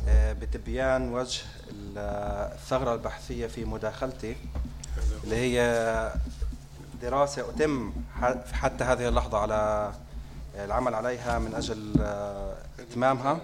آه 0.07 0.33
بتبيان 0.33 1.13
وجه 1.13 1.41
الثغرة 1.71 2.93
البحثية 2.93 3.47
في 3.47 3.65
مداخلتي 3.65 4.35
اللي 5.23 5.35
هي 5.35 6.13
دراسة 7.01 7.49
أتم 7.49 7.93
حتى 8.53 8.83
هذه 8.83 9.07
اللحظة 9.07 9.37
على 9.37 9.91
العمل 10.55 10.95
عليها 10.95 11.39
من 11.39 11.55
أجل 11.55 11.93
آه، 12.01 12.55
إتمامها. 12.79 13.39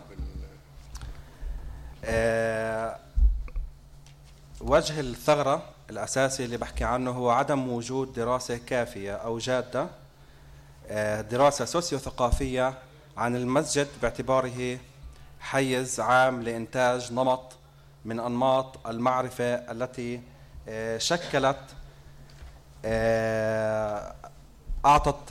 وجه 4.61 4.99
الثغرة 4.99 5.63
الأساسي 5.89 6.45
اللي 6.45 6.57
بحكي 6.57 6.83
عنه 6.83 7.11
هو 7.11 7.29
عدم 7.29 7.69
وجود 7.69 8.13
دراسة 8.13 8.57
كافية 8.57 9.13
أو 9.15 9.37
جادة. 9.37 9.87
دراسة 11.21 11.65
سوسيو 11.65 11.99
ثقافية 11.99 12.73
عن 13.17 13.35
المسجد 13.35 13.87
باعتباره 14.01 14.79
حيز 15.39 15.99
عام 15.99 16.41
لإنتاج 16.41 17.13
نمط 17.13 17.53
من 18.05 18.19
أنماط 18.19 18.87
المعرفة 18.87 19.53
التي 19.55 20.21
آه، 20.69 20.97
شكلت 20.97 21.59
أعطت 24.85 25.29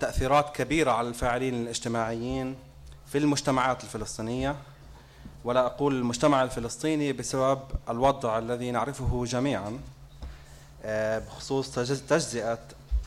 تأثيرات 0.00 0.56
كبيرة 0.56 0.90
على 0.90 1.08
الفاعلين 1.08 1.54
الاجتماعيين 1.54 2.56
في 3.06 3.18
المجتمعات 3.18 3.84
الفلسطينية. 3.84 4.56
ولا 5.44 5.66
أقول 5.66 5.94
المجتمع 5.94 6.42
الفلسطيني 6.42 7.12
بسبب 7.12 7.60
الوضع 7.90 8.38
الذي 8.38 8.70
نعرفه 8.70 9.24
جميعا 9.24 9.78
آه، 10.84 11.18
بخصوص 11.18 11.70
تجزئة 12.08 12.52
آه، 12.52 12.58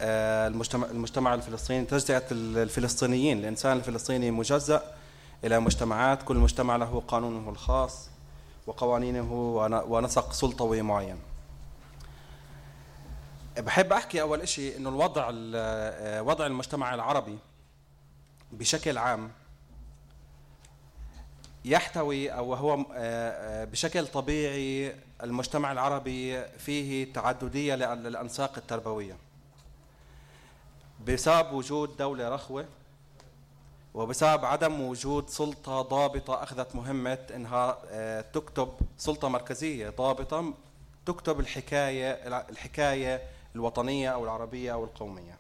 المجتمع 0.02 0.88
المجتمع 0.88 1.34
الفلسطيني 1.34 1.86
تجزئة 1.86 2.24
الفلسطينيين 2.32 3.40
الإنسان 3.40 3.78
الفلسطيني 3.78 4.32
مجزأ 4.32 4.84
إلى 5.44 5.60
مجتمعات 5.60 6.24
كل 6.24 6.38
مجتمع 6.38 6.76
له 6.76 7.04
قانونه 7.08 7.50
الخاص 7.50 8.10
وقوانينه 8.68 9.34
ونسق 9.88 10.34
سلطوي 10.34 10.82
معين 10.82 11.18
بحب 13.58 13.94
أحكي 13.94 14.22
أول 14.22 14.48
شيء 14.48 14.78
أنه 14.78 14.90
الوضع 14.90 15.32
آه، 15.34 16.22
وضع 16.22 16.46
المجتمع 16.46 16.94
العربي 16.94 17.38
بشكل 18.52 18.98
عام 18.98 19.32
يحتوي 21.66 22.30
أو 22.30 22.54
هو 22.54 22.74
آه، 22.74 22.86
آه، 22.94 23.66
بشكل 23.66 24.08
طبيعي 24.08 24.96
المجتمع 25.24 25.72
العربي 25.72 26.44
فيه 26.58 27.14
تعددية 27.14 27.76
للأنساق 27.76 28.58
التربوية. 28.58 29.18
بسبب 31.08 31.52
وجود 31.54 31.98
دولة 31.98 32.30
رخوة 32.30 32.66
وبسبب 33.94 34.46
عدم 34.46 34.82
وجود 34.82 35.30
سلطة 35.30 35.82
ضابطة 35.82 36.44
أخذت 36.44 36.76
مهمة 36.76 37.18
إنها 37.36 37.78
آه، 37.90 38.22
تكتب 38.22 38.70
سلطة 38.98 39.28
مركزية 39.28 39.90
ضابطة 39.90 40.54
تكتب 41.06 41.40
الحكاية 41.40 42.12
الحكاية 42.50 43.22
الوطنية 43.56 44.10
أو 44.10 44.24
العربية 44.24 44.74
أو 44.74 44.84
القومية. 44.84 45.38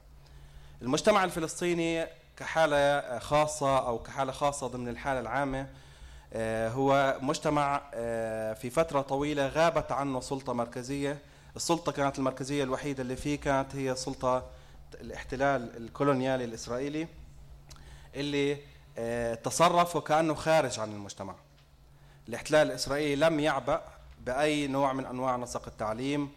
المجتمع 0.82 1.23
الفلسطيني 1.23 2.06
كحالة 2.38 3.19
خاصة 3.19 3.77
أو 3.88 3.99
كحالة 3.99 4.32
خاصة 4.32 4.67
ضمن 4.67 4.88
الحالة 4.88 5.19
العامة 5.19 5.67
آه، 6.34 6.69
هو 6.69 7.17
مجتمع 7.21 7.82
آه، 7.93 8.53
في 8.53 8.69
فترة 8.69 9.01
طويلة 9.01 9.47
غابت 9.47 9.91
عنه 9.91 10.19
سلطة 10.19 10.53
مركزية. 10.53 11.19
السلطة 11.56 11.91
كانت 11.91 12.19
المركزية 12.19 12.63
الوحيدة 12.63 13.03
اللي 13.03 13.15
فيه 13.15 13.39
كانت 13.39 13.75
هي 13.75 13.95
سلطة 13.95 14.43
الاحتلال 14.95 15.78
الكولونيالي 15.78 16.43
الإسرائيلي 16.43 17.08
اللي 18.15 18.58
آه، 18.97 19.34
تصرف 19.34 19.95
وكأنه 19.95 20.34
خارج 20.34 20.80
عن 20.80 20.91
المجتمع. 20.91 21.36
الاحتلال 22.30 22.67
الإسرائيلي 22.67 23.15
لم 23.15 23.39
يعبأ 23.39 23.82
بأي 24.26 24.67
نوع 24.67 24.93
من 24.93 25.06
أنواع 25.06 25.38
نسق 25.38 25.67
التعليم 25.67 26.30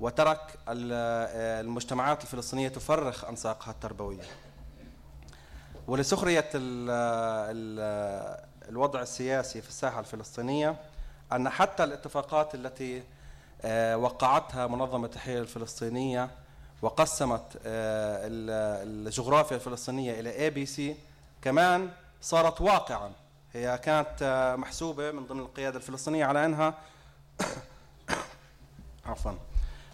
وترك 0.00 0.58
المجتمعات 0.68 2.22
الفلسطينية 2.22 2.68
تفرخ 2.68 3.24
أنساقها 3.24 3.70
التربوية. 3.70 4.22
ولسخرية 5.86 6.50
الوضع 8.68 9.02
السياسي 9.02 9.62
في 9.62 9.68
الساحة 9.68 10.00
الفلسطينية 10.00 10.76
أن 11.32 11.48
حتى 11.48 11.84
الاتفاقات 11.84 12.54
التي 12.54 13.02
آه، 13.62 13.96
وقعتها 13.96 14.66
منظمة 14.66 15.04
التحرير 15.04 15.42
الفلسطينية 15.42 16.30
وقسمت 16.82 17.60
آه، 17.66 18.20
الجغرافيا 18.84 19.56
الفلسطينية 19.56 20.20
إلى 20.20 20.38
اي 20.38 20.50
بي 20.50 20.66
سي 20.66 20.96
كمان 21.42 21.90
صارت 22.20 22.60
واقعا. 22.60 23.12
هي 23.52 23.78
كانت 23.78 24.22
آه، 24.22 24.56
محسوبة 24.56 25.10
من 25.10 25.26
ضمن 25.26 25.40
القيادة 25.40 25.76
الفلسطينية 25.76 26.24
على 26.24 26.44
أنها 26.44 26.74
عفوا 29.06 29.32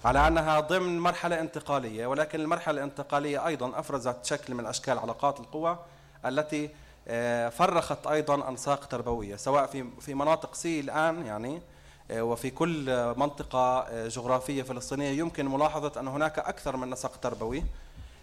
على 0.04 0.28
أنها 0.28 0.60
ضمن 0.60 0.98
مرحلة 1.00 1.40
انتقالية. 1.40 2.06
ولكن 2.06 2.40
المرحلة 2.40 2.78
الانتقالية 2.78 3.46
أيضا 3.46 3.80
أفرزت 3.80 4.24
شكل 4.24 4.54
من 4.54 4.66
أشكال 4.66 4.98
علاقات 4.98 5.40
القوى 5.40 5.78
التي 6.26 6.70
آه، 7.08 7.48
فرخت 7.48 8.06
أيضا 8.06 8.48
أنساق 8.48 8.84
تربوية 8.84 9.36
سواء 9.36 9.66
في 9.66 9.90
في 10.00 10.14
مناطق 10.14 10.54
سي 10.54 10.80
الآن 10.80 11.26
يعني 11.26 11.62
وفي 12.10 12.50
كل 12.50 13.14
منطقة 13.16 13.78
آه، 13.80 14.08
جغرافية 14.08 14.62
فلسطينية 14.62 15.18
يمكن 15.18 15.48
ملاحظة 15.48 16.00
أن 16.00 16.08
هناك 16.08 16.38
أكثر 16.38 16.76
من 16.76 16.90
نسق 16.90 17.16
تربوي. 17.16 17.64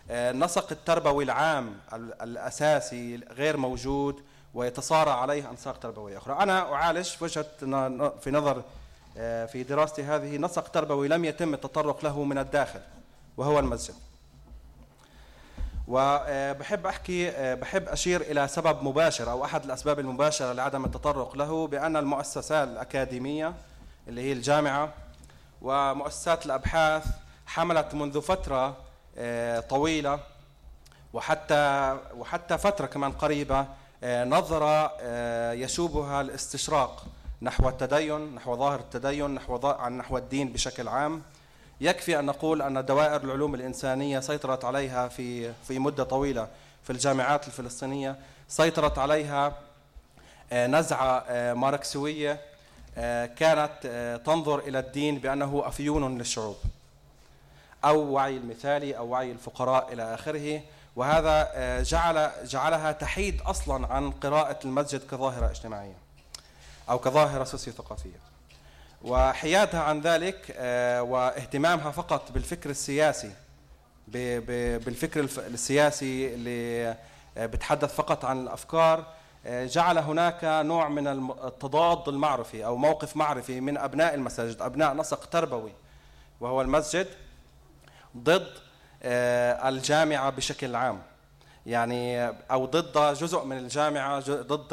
النسق 0.10 0.72
التربوي 0.72 1.24
العام 1.24 1.78
الأساسي 1.94 3.16
غير 3.32 3.58
موجود 3.58 4.22
ويتصارع 4.54 5.22
عليه 5.22 5.50
أنساق 5.50 5.78
تربوية 5.80 6.18
أخرى. 6.18 6.34
أنا 6.40 6.74
أعالج 6.74 7.10
وجهة 7.22 7.46
في 8.20 8.32
نظر 8.32 8.64
في 9.48 9.66
دراستي 9.70 10.04
هذه 10.04 10.38
نسق 10.38 10.68
تربوي 10.68 11.08
لم 11.08 11.26
يتم 11.26 11.54
التطرق 11.54 12.06
له 12.06 12.24
من 12.24 12.38
الداخل 12.38 12.82
وهو 13.38 13.60
المسجد. 13.60 13.96
وبحب 15.88 16.88
أحكي 16.88 17.32
بحب 17.56 17.90
أشير 17.90 18.22
إلى 18.22 18.48
سبب 18.48 18.84
مباشر 18.84 19.32
أو 19.32 19.46
أحد 19.46 19.64
الأسباب 19.64 20.00
المباشرة 20.00 20.54
لعدم 20.54 20.86
التطرق 20.86 21.36
له 21.36 21.68
بأن 21.68 21.98
المؤسسات 21.98 22.68
الأكاديمية 22.68 23.54
اللي 24.08 24.22
هي 24.22 24.34
الجامعة 24.34 24.94
ومؤسسات 25.62 26.46
الأبحاث 26.46 27.06
حملت 27.46 27.94
منذ 27.94 28.22
فترة 28.22 28.78
آه، 29.18 29.60
طويلة 29.60 30.20
وحتى 31.14 31.98
وحتى 32.18 32.58
فترة 32.58 32.86
كمان 32.86 33.12
قريبة 33.12 33.66
آه، 34.04 34.26
نظره 34.26 34.92
آه، 35.02 35.54
يشوبها 35.54 36.22
الاستشراق 36.22 37.06
نحو 37.42 37.70
التدين 37.70 38.36
نحو 38.36 38.56
ظاهر 38.58 38.80
التدين 38.80 39.36
نحو 39.36 39.68
عن 39.68 39.98
نحو 39.98 40.18
الدين 40.18 40.54
بشكل 40.54 40.88
عام. 40.88 41.22
يكفي 41.82 42.20
أن 42.20 42.26
نقول 42.26 42.62
أن 42.62 42.86
دوائر 42.86 43.24
العلوم 43.24 43.56
الإنسانية 43.56 44.20
سيطرت 44.20 44.66
عليها 44.66 45.08
في 45.08 45.54
في 45.68 45.80
مدة 45.80 46.04
طويلة 46.04 46.48
في 46.84 46.90
الجامعات 46.90 47.48
الفلسطينية 47.48 48.16
سيطرت 48.48 48.98
عليها 48.98 49.54
نزعة 50.54 51.26
ماركسوية 51.54 52.53
كانت 53.36 53.72
تنظر 54.26 54.60
إلى 54.60 54.80
الدين 54.80 55.20
بأنه 55.20 55.64
أفيون 55.66 56.18
للشعوب 56.18 56.56
أو 57.86 58.12
وعي 58.12 58.38
المثالي 58.38 58.98
أو 58.98 59.08
وعي 59.08 59.32
الفقراء 59.32 59.94
إلى 59.94 60.14
آخره. 60.14 60.62
وهذا 60.96 61.50
جعل 61.82 62.32
جعلها 62.46 62.92
تحيد 62.92 63.42
أصلا 63.42 63.88
عن 63.88 64.12
قراءة 64.12 64.60
المسجد 64.66 65.02
كظاهرة 65.12 65.52
اجتماعية 65.52 65.96
أو 66.90 67.00
كظاهرة 67.00 67.44
سوسيو 67.44 67.74
ثقافية 67.74 68.34
وحيادها 69.04 69.82
عن 69.82 70.02
ذلك 70.02 70.56
آه، 70.58 71.02
واهتمامها 71.02 71.92
فقط 71.92 72.32
بالفكر 72.32 72.70
السياسي 72.70 73.32
بالفكر 74.08 75.28
السياسي 75.38 76.34
اللي 76.34 76.96
آه، 77.38 77.46
بتحدث 77.46 77.96
فقط 77.96 78.26
عن 78.26 78.42
الأفكار 78.44 79.00
آه، 79.00 79.06
جعل 79.46 79.98
هناك 79.98 80.40
نوع 80.44 80.90
من 80.90 81.08
التضاد 81.44 82.10
المعرفي 82.10 82.66
أو 82.66 82.78
موقف 82.78 83.18
معرفي 83.18 83.62
من 83.62 83.78
أبناء 83.78 84.14
المساجد 84.14 84.62
أبناء 84.62 84.96
نسق 84.96 85.26
تربوي 85.26 85.74
وهو 86.40 86.62
المسجد 86.62 87.08
ضد 88.18 88.48
الجامعة 89.04 90.30
بشكل 90.30 90.76
عام 90.76 91.02
يعني 91.66 92.28
أو 92.28 92.66
ضد 92.66 93.18
جزء 93.18 93.44
من 93.44 93.58
الجامعة 93.58 94.20
ضد 94.30 94.68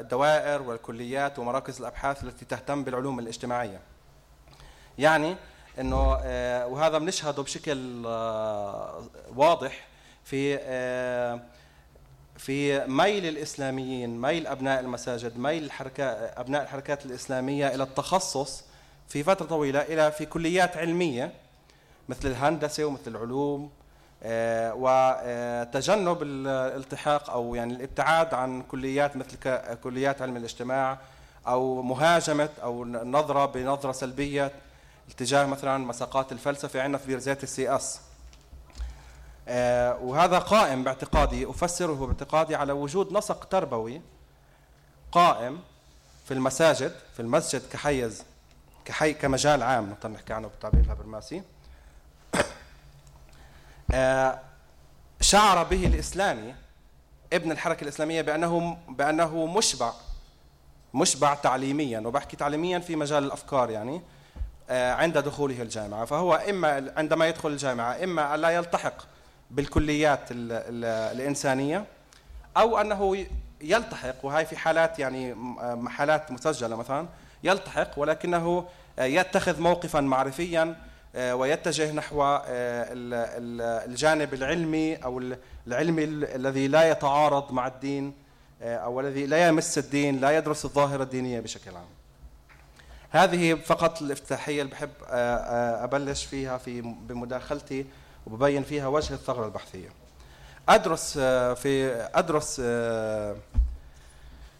الدوائر 0.00 0.62
والكليات 0.62 1.38
ومراكز 1.38 1.80
الأبحاث 1.80 2.24
التي 2.24 2.44
تهتم 2.44 2.84
بالعلوم 2.84 3.18
الاجتماعية. 3.18 3.80
يعني 4.98 5.36
إنه 5.78 6.18
آه، 6.22 6.66
وهذا 6.66 6.98
بنشهده 6.98 7.42
بشكل 7.42 8.06
آه، 8.06 9.04
واضح 9.36 9.86
في 10.24 10.58
آه، 10.60 11.40
في 12.38 12.86
ميل 12.86 13.26
الإسلاميين 13.26 14.20
ميل 14.20 14.46
أبناء 14.46 14.80
المساجد 14.80 15.38
ميل 15.38 15.64
الحركات 15.64 16.38
أبناء 16.38 16.62
الحركات 16.62 17.06
الإسلامية 17.06 17.74
إلى 17.74 17.82
التخصص 17.82 18.64
في 19.08 19.22
فترة 19.22 19.46
طويلة 19.46 19.80
إلى 19.80 20.12
في 20.12 20.26
كليات 20.26 20.76
علمية 20.76 21.32
مثل 22.08 22.28
الهندسة 22.28 22.84
ومثل 22.84 23.10
العلوم 23.10 23.70
آه، 24.22 24.74
وتجنب 24.76 26.22
الالتحاق 26.22 27.30
أو 27.30 27.54
يعني 27.54 27.74
الابتعاد 27.74 28.34
عن 28.34 28.62
كليات 28.62 29.16
مثل 29.16 29.36
كليات 29.82 30.22
علم 30.22 30.36
الاجتماع 30.36 30.98
أو 31.46 31.82
مهاجمة 31.82 32.48
أو 32.62 32.84
نظرة 32.84 33.46
بنظرة 33.46 33.92
سلبية 33.92 34.52
اتجاه 35.10 35.46
مثلا 35.46 35.78
مساقات 35.78 36.32
الفلسفة. 36.32 36.82
عندنا 36.82 36.98
في 36.98 37.06
بيرزيت. 37.06 37.96
آه، 37.96 38.05
وهذا 40.00 40.38
قائم 40.38 40.84
باعتقادي 40.84 41.50
أفسره 41.50 41.92
باعتقادي 42.06 42.56
على 42.56 42.72
وجود 42.72 43.12
نسق 43.12 43.44
تربوي 43.44 44.00
قائم 45.12 45.60
في 46.24 46.34
المساجد 46.34 46.92
في 47.14 47.20
المسجد 47.20 47.62
كحيز 47.72 48.24
كحي 48.84 49.14
كمجال 49.14 49.62
عام 49.62 49.90
نقدر 49.90 50.08
نحكي 50.08 50.32
عنه 50.32 50.48
بالتعبير 50.48 50.80
الهبرماسي 50.80 51.42
آه، 53.94 54.40
شعر 55.20 55.62
به 55.62 55.86
الإسلامي 55.86 56.54
ابن 57.32 57.52
الحركة 57.52 57.82
الإسلامية 57.82 58.22
بأنه 58.22 58.78
بأنه 58.88 59.46
مشبع 59.46 59.92
مشبع 60.94 61.34
تعليميا 61.34 62.00
وبحكي 62.00 62.36
تعليميا 62.36 62.78
في 62.78 62.96
مجال 62.96 63.24
الأفكار 63.24 63.70
يعني 63.70 64.02
آه، 64.70 64.92
عند 64.92 65.18
دخوله 65.18 65.62
الجامعة. 65.62 66.04
فهو 66.04 66.34
إما 66.34 66.92
عندما 66.96 67.28
يدخل 67.28 67.48
الجامعة 67.48 68.04
إما 68.04 68.34
الا 68.34 68.50
يلتحق 68.50 69.15
بالكليات 69.50 70.20
الإنسانية 70.30 71.84
أو 72.56 72.78
أنه 72.78 73.26
يلتحق 73.60 74.24
وهي 74.24 74.46
في 74.46 74.56
حالات 74.56 74.98
يعني 74.98 75.36
حالات 75.86 76.32
مسجلة 76.32 76.76
مثلا 76.76 77.06
يلتحق 77.44 77.90
ولكنه 77.96 78.68
يتخذ 78.98 79.60
موقفا 79.60 80.00
معرفيا 80.00 80.76
آه، 81.16 81.34
ويتجه 81.34 81.92
نحو 81.92 82.22
آه، 82.22 82.44
الجانب 83.86 84.34
العلمي 84.34 84.96
أو 84.96 85.22
العلمي 85.66 86.04
الذي 86.04 86.68
لا 86.68 86.90
يتعارض 86.90 87.52
مع 87.52 87.66
الدين 87.66 88.14
آه، 88.62 88.76
أو 88.76 89.00
الذي 89.00 89.26
لا 89.26 89.48
يمس 89.48 89.78
الدين 89.78 90.20
لا 90.20 90.36
يدرس 90.36 90.64
الظاهرة 90.64 91.02
الدينية 91.02 91.40
بشكل 91.40 91.70
عام. 91.76 91.86
هذه 93.10 93.54
فقط 93.54 94.02
الافتتاحية 94.02 94.62
اللي 94.62 94.72
بحب 94.72 94.90
أبلش 95.82 96.24
فيها 96.24 96.58
في 96.58 96.80
بمداخلتي. 96.80 97.86
وببين 98.26 98.62
فيها 98.62 98.86
وجه 98.88 99.14
الثغرة 99.14 99.46
البحثية. 99.46 99.88
أدرس 100.68 101.18
في 101.58 101.92
أدرس 102.14 102.60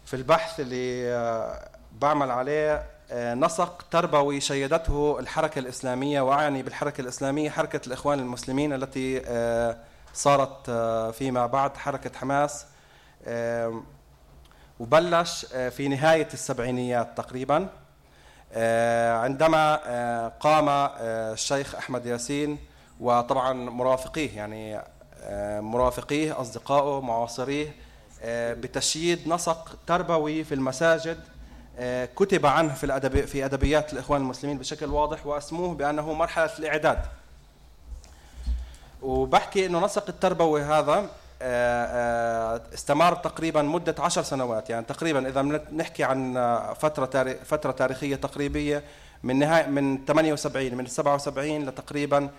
في 0.05 0.13
البحث 0.13 0.59
اللي 0.59 1.67
بعمل 1.91 2.31
عليه 2.31 2.97
آه، 3.11 3.33
نسق 3.33 3.85
تربوي 3.91 4.39
شيدته 4.41 5.19
الحركة 5.19 5.59
الإسلامية 5.59 6.21
وأعني 6.21 6.63
بالحركة 6.63 7.01
الإسلامية 7.01 7.49
حركة 7.49 7.81
الإخوان 7.87 8.19
المسلمين 8.19 8.73
التي 8.73 9.21
آه، 9.25 9.77
صارت 10.13 10.69
آه، 10.69 11.11
فيما 11.11 11.45
بعد 11.45 11.77
حركة 11.77 12.11
حماس 12.17 12.65
وبلش 14.79 15.45
في 15.45 15.87
نهاية 15.87 16.27
السبعينيات 16.33 17.17
تقريبا 17.17 17.69
عندما 19.23 19.75
قام 20.39 20.69
الشيخ 20.99 21.75
أحمد 21.75 22.05
ياسين 22.05 22.57
وطبعا 22.99 23.53
مرافقيه 23.53 24.37
يعني 24.37 24.81
مرافقيه 25.61 26.41
أصدقائه 26.41 27.01
معاصريه 27.01 27.75
بتشييد 28.27 29.27
نسق 29.27 29.77
تربوي 29.87 30.43
في 30.43 30.53
المساجد 30.55 31.17
آه، 31.79 32.05
كتب 32.15 32.45
عنه 32.45 32.73
في 32.73 32.83
الأدب 32.83 33.25
في 33.25 33.45
أدبيات 33.45 33.93
الإخوان 33.93 34.21
المسلمين 34.21 34.57
بشكل 34.57 34.85
واضح 34.85 35.25
وأسموه 35.25 35.73
بأنه 35.73 36.13
مرحلة 36.13 36.49
الإعداد. 36.59 36.99
وبحكي 39.01 39.65
أنه 39.65 39.85
نسق 39.85 40.09
التربوي 40.09 40.61
هذا 40.61 41.09
آه، 41.41 41.85
آه، 42.55 42.61
استمر 42.73 43.15
تقريبا 43.15 43.61
مدة 43.61 43.95
عشر 43.99 44.23
سنوات. 44.23 44.69
يعني 44.69 44.85
تقريبا 44.85 45.27
إذا 45.27 45.41
نحكي 45.71 46.03
عن 46.03 46.33
فترة 46.79 47.33
فترة 47.33 47.71
تاريخية 47.71 48.15
تقريبية 48.15 48.83
من 49.23 49.39
نهاية 49.39 49.65
من 49.65 50.05
78 50.05 50.75
من 50.75 50.85
77 50.85 51.65
لتقريبا 51.65 52.29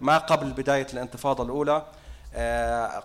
ما 0.00 0.18
قبل 0.18 0.52
بداية 0.52 0.86
الانتفاضة 0.92 1.44
الأولى 1.44 1.82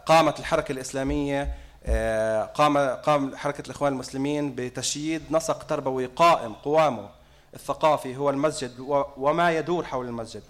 قامت 0.05 0.39
الحركة 0.39 0.71
الإسلامية 0.71 1.53
آه، 1.85 2.43
قام 2.43 2.77
قام 2.77 3.35
حركة 3.35 3.61
الإخوان 3.65 3.93
المسلمين 3.93 4.55
بتشييد 4.55 5.21
نسق 5.31 5.63
تربوي 5.63 6.05
قائم 6.05 6.53
قوامه 6.53 7.09
الثقافي 7.53 8.15
هو 8.17 8.29
المسجد 8.29 8.71
وما 9.17 9.51
يدور 9.51 9.85
حول 9.85 10.07
المسجد. 10.07 10.43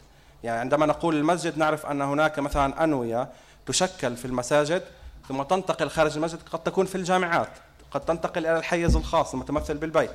يعني 0.43 0.59
عندما 0.59 0.85
نقول 0.85 1.15
المسجد 1.15 1.57
نعرف 1.57 1.85
أن 1.85 2.01
هناك 2.01 2.39
مثلا 2.39 2.83
أنوية 2.83 3.29
تشكل 3.65 4.17
في 4.17 4.25
المساجد 4.25 4.83
ثم 5.27 5.43
تنتقل 5.43 5.89
خارج 5.89 6.15
المسجد 6.15 6.39
قد 6.51 6.63
تكون 6.63 6.85
في 6.85 6.95
الجامعات 6.95 7.49
قد 7.91 8.01
تنتقل 8.01 8.45
إلى 8.45 8.57
الحيز 8.57 8.95
الخاص 8.95 9.33
المتمثل 9.33 9.77
بالبيت. 9.77 10.13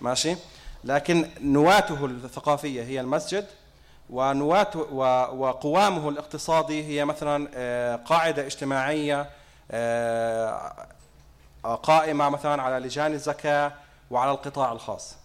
ماشي؟ 0.00 0.36
لكن 0.84 1.28
نواته 1.40 2.04
الثقافية 2.04 2.82
هي 2.82 3.00
المسجد 3.00 3.46
ونواته 4.10 4.80
وقوامه 5.32 6.08
الاقتصادي 6.08 6.84
هي 6.84 7.04
مثلا 7.04 7.48
آه، 7.54 7.96
قاعدة 7.96 8.46
اجتماعية 8.46 9.30
آه، 9.70 10.72
قائمة 11.82 12.28
مثلا 12.28 12.62
على 12.62 12.86
لجان 12.86 13.12
الزكاة 13.12 13.72
وعلى 14.10 14.30
القطاع 14.30 14.72
الخاص 14.72 15.16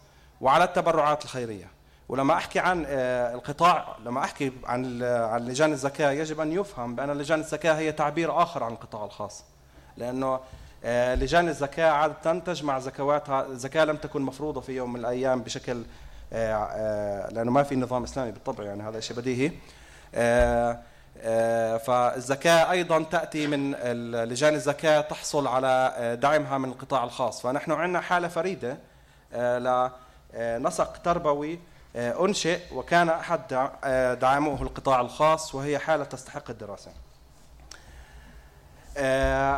وعلى 0.41 0.63
التبرعات 0.63 1.23
الخيرية. 1.25 1.67
ولما 2.09 2.33
أحكي 2.33 2.59
عن 2.59 2.85
آه، 2.87 3.35
القطاع 3.35 3.95
لما 4.05 4.19
أحكي 4.19 4.51
عن 4.65 5.03
عن 5.03 5.45
لجان 5.45 5.71
الزكاة 5.71 6.11
يجب 6.11 6.39
أن 6.39 6.51
يفهم 6.51 6.95
بأن 6.95 7.11
لجان 7.11 7.39
الزكاة 7.39 7.73
هي 7.73 7.91
تعبير 7.91 8.41
آخر 8.43 8.63
عن 8.63 8.71
القطاع 8.71 9.05
الخاص. 9.05 9.43
لأنه 9.97 10.39
آه، 10.83 11.15
لجان 11.15 11.47
الزكاة 11.47 11.89
عادة 11.89 12.39
تجمع 12.39 12.79
زكواتها 12.79 13.45
الزكاة 13.45 13.85
لم 13.85 13.97
تكن 13.97 14.21
مفروضة 14.21 14.61
في 14.61 14.71
يوم 14.71 14.93
من 14.93 14.99
الأيام 14.99 15.41
بشكل 15.41 15.83
لأنه 16.31 17.51
ما 17.51 17.63
في 17.63 17.75
نظام 17.75 18.03
إسلامي 18.03 18.31
بالطبع 18.31 18.63
يعني 18.63 18.83
هذا 18.83 18.99
شيء 18.99 19.17
بديهي. 19.17 19.51
آه، 21.21 21.77
فالزكاة 21.77 22.71
أيضا 22.71 23.03
تأتي 23.03 23.47
من 23.47 23.71
لجان 24.25 24.53
الزكاة 24.53 25.01
تحصل 25.01 25.47
على 25.47 25.93
آه، 25.97 26.15
دعمها 26.15 26.57
من 26.57 26.69
القطاع 26.69 27.03
الخاص. 27.03 27.41
فنحن 27.41 27.71
عندنا 27.71 28.01
حالة 28.01 28.27
فريدة 28.27 28.77
آه، 29.33 29.91
لنسق 30.33 30.97
تربوي 30.97 31.59
أنشئ 31.95 32.59
وكان 32.73 33.09
أحد 33.09 33.69
دعمه 34.21 34.61
القطاع 34.61 35.01
الخاص 35.01 35.55
وهي 35.55 35.79
حالة 35.79 36.03
تستحق 36.03 36.49
الدراسة. 36.49 36.91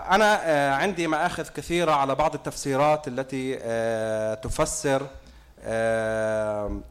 أنا 0.09 0.35
عندي 0.75 1.07
مآخذ 1.07 1.47
كثيرة 1.49 1.91
على 1.91 2.15
بعض 2.15 2.33
التفسيرات 2.33 3.07
التي 3.07 3.55
تفسر 4.35 5.07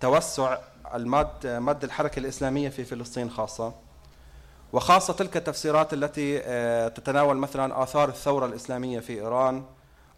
توسع 0.01 0.59
المد 0.95 1.47
مد 1.47 1.85
الحركة 1.85 2.19
الإسلامية 2.19 2.69
في 2.69 2.85
فلسطين 2.85 3.31
خاصة. 3.31 3.73
وخاصة 4.73 5.13
تلك 5.13 5.37
التفسيرات 5.37 5.93
التي 5.93 6.41
آه، 6.45 6.89
تتناول 6.89 7.37
مثلا 7.37 7.83
آثار 7.83 8.09
الثورة 8.09 8.47
الإسلامية 8.47 9.01
في 9.01 9.13
إيران 9.13 9.65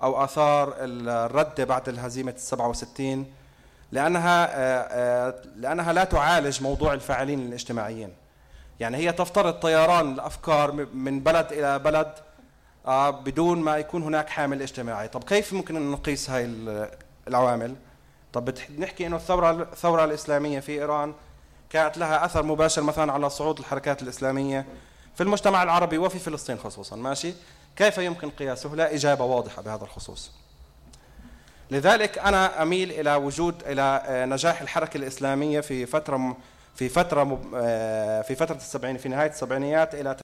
أو 0.03 0.25
آثار 0.25 0.75
الرد 0.79 1.61
بعد 1.61 1.89
الهزيمة 1.89 2.33
السبعة 2.33 2.69
وستين 2.69 3.33
لأنها 3.93 4.47
آه، 4.47 4.89
آه، 4.91 5.43
لأنها 5.57 5.93
لا 5.93 6.05
تعالج 6.05 6.63
موضوع 6.63 6.93
الفاعلين 6.95 7.41
الاجتماعيين. 7.41 8.13
يعني 8.81 8.97
هي 8.97 9.13
تفترض 9.13 9.55
طيران 9.55 10.13
الأفكار 10.13 10.73
من 10.95 11.21
بلد 11.21 11.53
إلى 11.53 11.79
بلد 11.79 12.13
بدون 13.25 13.59
ما 13.59 13.77
يكون 13.77 14.03
هناك 14.03 14.29
حامل 14.29 14.63
اجتماعي. 14.63 15.09
طب 15.09 15.25
كيف 15.25 15.53
ممكن 15.53 15.77
أن 15.77 15.91
نقيس 15.91 16.31
هاي 16.31 16.45
العوامل؟ 17.29 17.75
طب 18.39 18.55
نحكي 18.79 19.07
أنه 19.07 19.17
الثورة 19.17 19.51
الثورة 19.63 20.05
الإسلامية 20.05 20.61
في 20.61 20.73
إيران 20.73 21.15
كانت 21.71 21.99
لها 21.99 22.25
أثر 22.25 22.43
مباشر 22.43 22.83
مثلا 22.83 23.13
على 23.13 23.31
صعود 23.31 23.59
الحركات 23.59 24.03
الإسلامية 24.03 24.67
في 25.15 25.23
المجتمع 25.23 25.63
العربي 25.63 25.99
وفي 25.99 26.19
فلسطين 26.19 26.59
خصوصا 26.59 26.97
ماشي؟ 26.97 27.35
كيف 27.77 27.99
يمكن 27.99 28.31
قياسه؟ 28.31 28.75
لا 28.75 28.95
إجابة 28.95 29.25
واضحة 29.25 29.63
بهذا 29.63 29.85
الخصوص. 29.85 30.31
لذلك 31.71 32.19
أنا 32.19 32.63
أميل 32.63 32.91
إلى 32.91 33.15
وجود 33.15 33.63
إلى 33.67 34.03
آه، 34.07 34.25
نجاح 34.25 34.61
الحركة 34.61 34.97
الإسلامية 34.97 35.61
في 35.61 35.87
فترة 35.87 36.37
في 36.75 36.89
فترة 36.89 37.41
آه، 37.55 38.23
في 38.23 38.35
فترة 38.35 38.57
السبعين 38.57 38.97
في 38.97 39.09
نهاية 39.09 39.31
السبعينيات 39.31 39.95
إلى 39.95 40.15